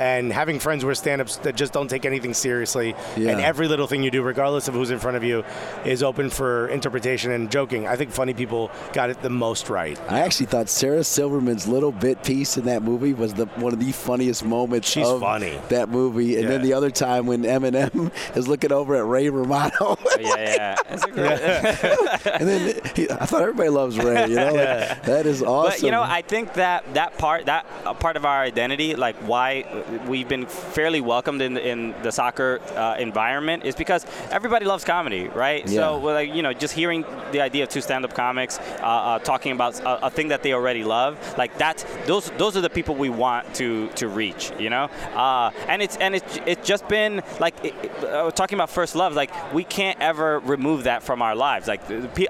[0.00, 3.30] And having friends who are stand-ups that just don't take anything seriously, Yeah.
[3.32, 5.44] and every little thing you do, regardless of who's in front of you,
[5.84, 7.86] is open for interpretation and joking.
[7.86, 10.00] I think funny people got it the most right.
[10.08, 13.78] I actually thought Sarah Silverman's little bit piece in that movie was the one of
[13.80, 15.58] the funniest moments She's of funny.
[15.68, 16.38] that movie.
[16.38, 20.76] And then the other time when Eminem is looking over at Ray Romano, yeah, yeah.
[20.88, 21.40] It's a great-
[22.40, 24.28] and then he, I thought everybody loves Ray.
[24.28, 25.72] You know, like, that is awesome.
[25.72, 29.16] But you know, I think that that part, that uh, part of our identity, like
[29.16, 29.64] why
[30.08, 34.84] we've been fairly welcomed in the, in the soccer uh, environment is because everybody loves
[34.84, 35.66] comedy, right?
[35.68, 35.80] Yeah.
[35.80, 39.52] So like you know, just hearing the idea of two stand-up comics uh, uh, talking
[39.52, 42.94] about a, a thing that they already love, like that's those those are the people
[42.94, 44.84] we want to to reach, you know.
[45.14, 48.94] Uh, and it's and it's it's just been like it, it- uh, talking about first
[48.94, 51.68] love, like we can't ever remove that from our lives.
[51.68, 51.80] Like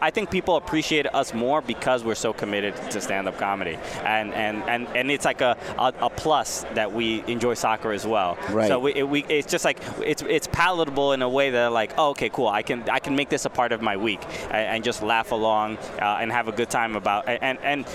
[0.02, 4.62] I think people appreciate us more because we're so committed to stand-up comedy, and and
[4.64, 8.38] and, and it's like a, a, a plus that we enjoy soccer as well.
[8.50, 8.68] Right.
[8.68, 11.92] So we, it, we it's just like it's it's palatable in a way that like
[11.98, 14.20] oh okay cool I can I can make this a part of my week
[14.50, 17.86] and, and just laugh along uh, and have a good time about and and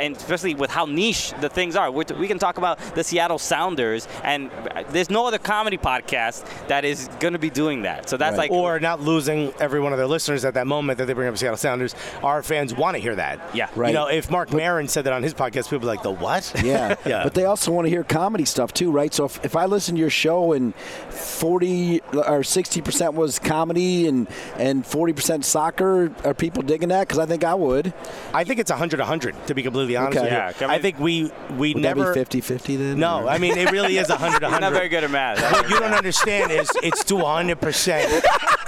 [0.00, 3.38] and especially with how niche the things are We're, we can talk about the Seattle
[3.38, 8.08] Sounders and uh, there's no other comedy podcast that is going to be doing that
[8.08, 11.06] so that's like or not losing every one of their listeners at that moment that
[11.06, 11.94] they bring up Seattle Sounders.
[12.22, 13.54] Our fans want to hear that.
[13.54, 13.70] Yeah.
[13.74, 13.88] Right.
[13.88, 16.10] You know, if Mark Maron said that on his podcast, people would be like, the
[16.10, 16.52] what?
[16.70, 16.94] Yeah.
[17.06, 17.24] yeah.
[17.24, 19.12] But they also want to hear comedy stuff too, right?
[19.12, 24.28] So if, if I listen to your show and 40 or 60% was comedy and,
[24.56, 27.08] and 40% soccer, are people digging that?
[27.08, 27.92] Because I think I would.
[28.32, 30.24] I think it's 100 100, to be completely honest Okay.
[30.26, 30.66] with you.
[30.66, 32.04] Yeah, I think we, we Would never.
[32.04, 32.98] that be 50 50 then?
[32.98, 34.76] No, or- I mean, it really is 100 I'm not 100.
[34.76, 38.22] very good at math What you don't understand is it's to 100%.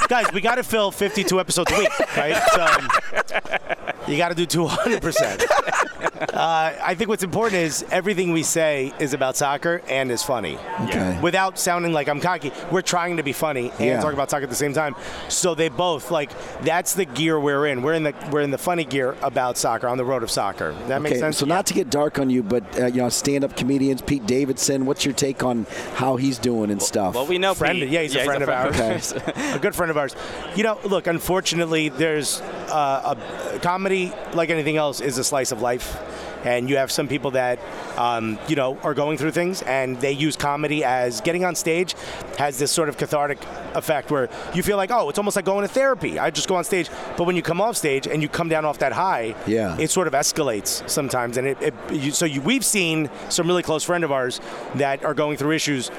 [0.08, 2.42] Guys, we got to fill 52 episodes a week, right?
[2.52, 5.46] So you got to do 200%.
[6.34, 10.56] Uh, I think what's important is everything we say is about soccer and is funny.
[10.82, 11.18] Okay.
[11.20, 14.00] Without sounding like I'm cocky, we're trying to be funny and Yeah.
[14.00, 14.94] talk about soccer at the same time.
[15.28, 16.30] So they both like
[16.62, 17.82] that's the gear we're in.
[17.82, 20.72] We're in the we're in the funny gear about soccer on the road of soccer.
[20.88, 21.38] That makes Okay, sense.
[21.38, 24.86] so not to get dark on you, but uh, you know, stand-up comedians, Pete Davidson.
[24.86, 27.14] What's your take on how he's doing and stuff?
[27.14, 27.78] well we know friend.
[27.78, 27.90] Pete.
[27.90, 29.12] Yeah, he's a friend of ours.
[29.36, 30.14] a good friend of ours.
[30.56, 33.16] You know, look, unfortunately, there's uh,
[33.54, 35.98] a comedy, like anything else, is a slice of life.
[36.44, 37.58] And you have some people that,
[37.96, 41.94] um, you know, are going through things, and they use comedy as getting on stage
[42.38, 43.38] has this sort of cathartic
[43.74, 46.18] effect where you feel like, oh, it's almost like going to therapy.
[46.18, 48.64] I just go on stage, but when you come off stage and you come down
[48.64, 49.76] off that high, Yeah.
[49.78, 51.36] it sort of escalates sometimes.
[51.36, 54.40] And it, it you, so you, we've seen some really close friend of ours
[54.76, 55.90] that are going through issues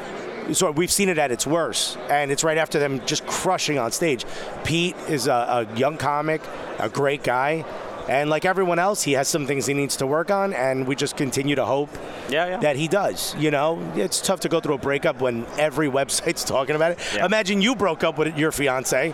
[0.52, 3.94] so we've seen it at its worst, and it's right after them just crushing on
[3.94, 4.26] stage.
[4.66, 5.32] Pete is a,
[5.72, 6.42] a young comic,
[6.80, 7.64] a great guy,
[8.08, 10.96] and like everyone else, he has some things he needs to work on, and we
[10.96, 11.90] just continue to hope
[12.30, 12.58] Yeah, yeah.
[12.58, 13.36] that he does.
[13.36, 17.00] You know, it's tough to go through a breakup when every website's talking about it.
[17.16, 17.26] Yeah.
[17.26, 19.14] Imagine you broke up with your fiance.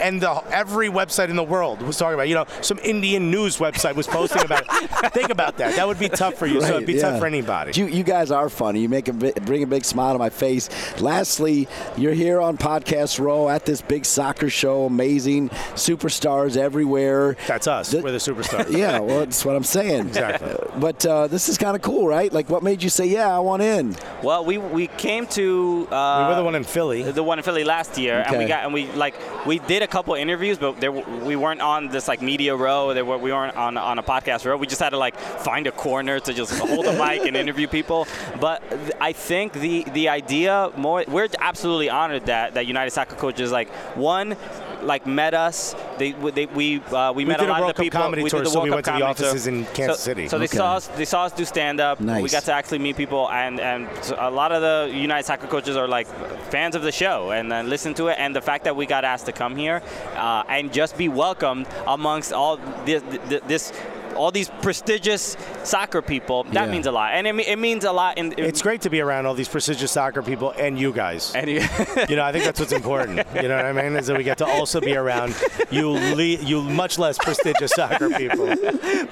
[0.00, 2.30] And the, every website in the world was talking about, it.
[2.30, 5.12] you know, some Indian news website was posting about it.
[5.12, 5.76] Think about that.
[5.76, 6.60] That would be tough for you.
[6.60, 7.02] so it'd be yeah.
[7.02, 7.72] tough for anybody.
[7.78, 8.80] You, you guys are funny.
[8.80, 10.68] You make a bring a big smile to my face.
[11.00, 14.86] Lastly, you're here on Podcast Row at this big soccer show.
[14.86, 17.36] Amazing superstars everywhere.
[17.46, 17.90] That's us.
[17.90, 18.70] Th- We're the superstars.
[18.76, 20.08] yeah, well, that's what I'm saying.
[20.08, 20.54] Exactly.
[20.78, 22.32] But uh, this is kind of cool, right?
[22.32, 23.96] Like, what made you say, "Yeah, I want in"?
[24.22, 27.02] well we we came to uh, we were the one in Philly.
[27.02, 29.14] the one in Philly last year, and we got and we like
[29.46, 32.94] we did a couple interviews, but there we weren't on this like media row.
[32.94, 34.56] There were, we weren't on on a podcast row.
[34.56, 37.66] We just had to like find a corner to just hold a mic and interview
[37.68, 38.06] people.
[38.40, 43.16] But th- I think the the idea more we're absolutely honored that that United Soccer
[43.16, 44.36] Coaches like one
[44.82, 45.74] like met us.
[45.98, 48.00] They they we uh, we, met a lot of the people.
[48.00, 49.26] comedy we tour, did the so World we Cup went to the comedy tour.
[49.28, 50.28] offices in Kansas So- City.
[50.28, 52.00] So they saw us they saw us do stand up.
[52.00, 52.22] Nice.
[52.22, 55.46] We got to actually meet people, and and so a lot of the United Soccer
[55.46, 56.06] coaches are like
[56.50, 58.16] fans of the show, and then listen to it.
[58.18, 59.82] And the fact that we got asked to come here
[60.16, 63.02] uh, and just be welcomed amongst all this,
[63.46, 63.72] this
[64.16, 66.70] all these prestigious soccer people, that Yeah.
[66.70, 68.18] means a lot, and it, it means a lot.
[68.18, 71.32] In It's great to be around all these prestigious soccer people and you guys.
[71.34, 71.60] And you,
[72.08, 73.26] You know, I think that's what's important.
[73.34, 73.96] You know what I mean?
[73.96, 75.34] Is that we get to also be around
[75.70, 78.46] you, le- you much less prestigious soccer people.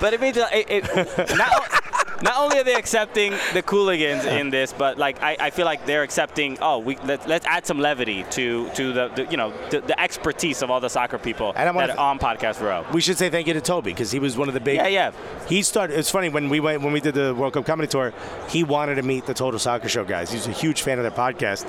[0.00, 1.82] but it means it, it, not,
[2.22, 5.86] not only are they accepting the Cooligans in this, but like I, I feel like
[5.86, 6.58] they're accepting.
[6.60, 9.98] Oh, we let, let's add some levity to to the, the you know the, the
[10.00, 12.84] expertise of all the soccer people And I that on podcast row.
[12.92, 14.76] We should say thank you to Toby because he was one of the big.
[14.76, 15.12] Yeah, yeah.
[15.48, 15.98] He started.
[15.98, 18.12] It's funny when we went when we did the World Cup comedy tour.
[18.48, 20.30] He wanted to meet the Total Soccer Show guys.
[20.30, 21.66] He's a huge fan of their podcast,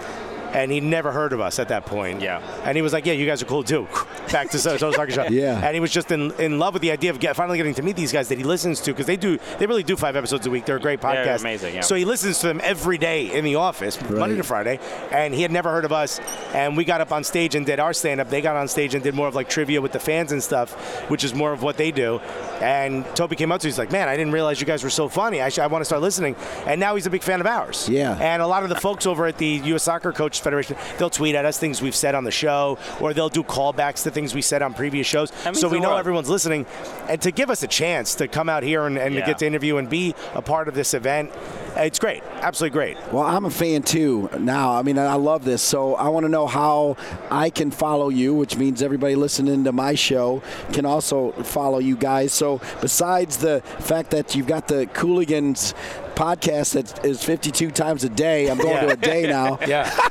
[0.53, 2.21] and he never heard of us at that point.
[2.21, 2.39] Yeah.
[2.63, 3.87] And he was like, "Yeah, you guys are cool too."
[4.31, 5.25] Back to Total Soccer Show.
[5.29, 5.61] Yeah.
[5.63, 7.81] And he was just in, in love with the idea of get, finally getting to
[7.81, 10.45] meet these guys that he listens to because they do they really do five episodes
[10.45, 10.65] a week.
[10.65, 11.39] They're a great They're podcast.
[11.41, 11.81] amazing, yeah.
[11.81, 14.79] So he listens to them every day in the office, Monday to Friday,
[15.11, 16.19] and he had never heard of us.
[16.53, 18.29] And we got up on stage and did our stand up.
[18.29, 20.73] They got on stage and did more of like trivia with the fans and stuff,
[21.09, 22.19] which is more of what they do.
[22.61, 24.89] And Toby came up to me, he's like, "Man, I didn't realize you guys were
[24.89, 25.41] so funny.
[25.41, 26.35] I, sh- I want to start listening."
[26.65, 27.87] And now he's a big fan of ours.
[27.87, 28.17] Yeah.
[28.19, 29.83] And a lot of the folks over at the U.S.
[29.83, 33.29] Soccer Coaches Federation, they'll tweet at us things we've said on the show, or they'll
[33.29, 35.99] do callbacks to things we said on previous shows, so we know world.
[35.99, 36.65] everyone's listening,
[37.09, 39.45] and to give us a chance to come out here and, and to get to
[39.45, 41.31] interview and be a part of this event,
[41.75, 42.97] it's great, absolutely great.
[43.11, 44.73] Well, I'm a fan too now.
[44.73, 45.61] I mean, I love this.
[45.61, 46.97] So I want to know how
[47.29, 50.41] I can follow you, which means everybody listening to my show
[50.73, 52.33] can also follow you guys.
[52.33, 55.75] So besides the fact that you've got the Cooligans
[56.17, 59.59] podcast that is 52 times a day, I'm going to a day now.
[59.67, 59.91] Yeah.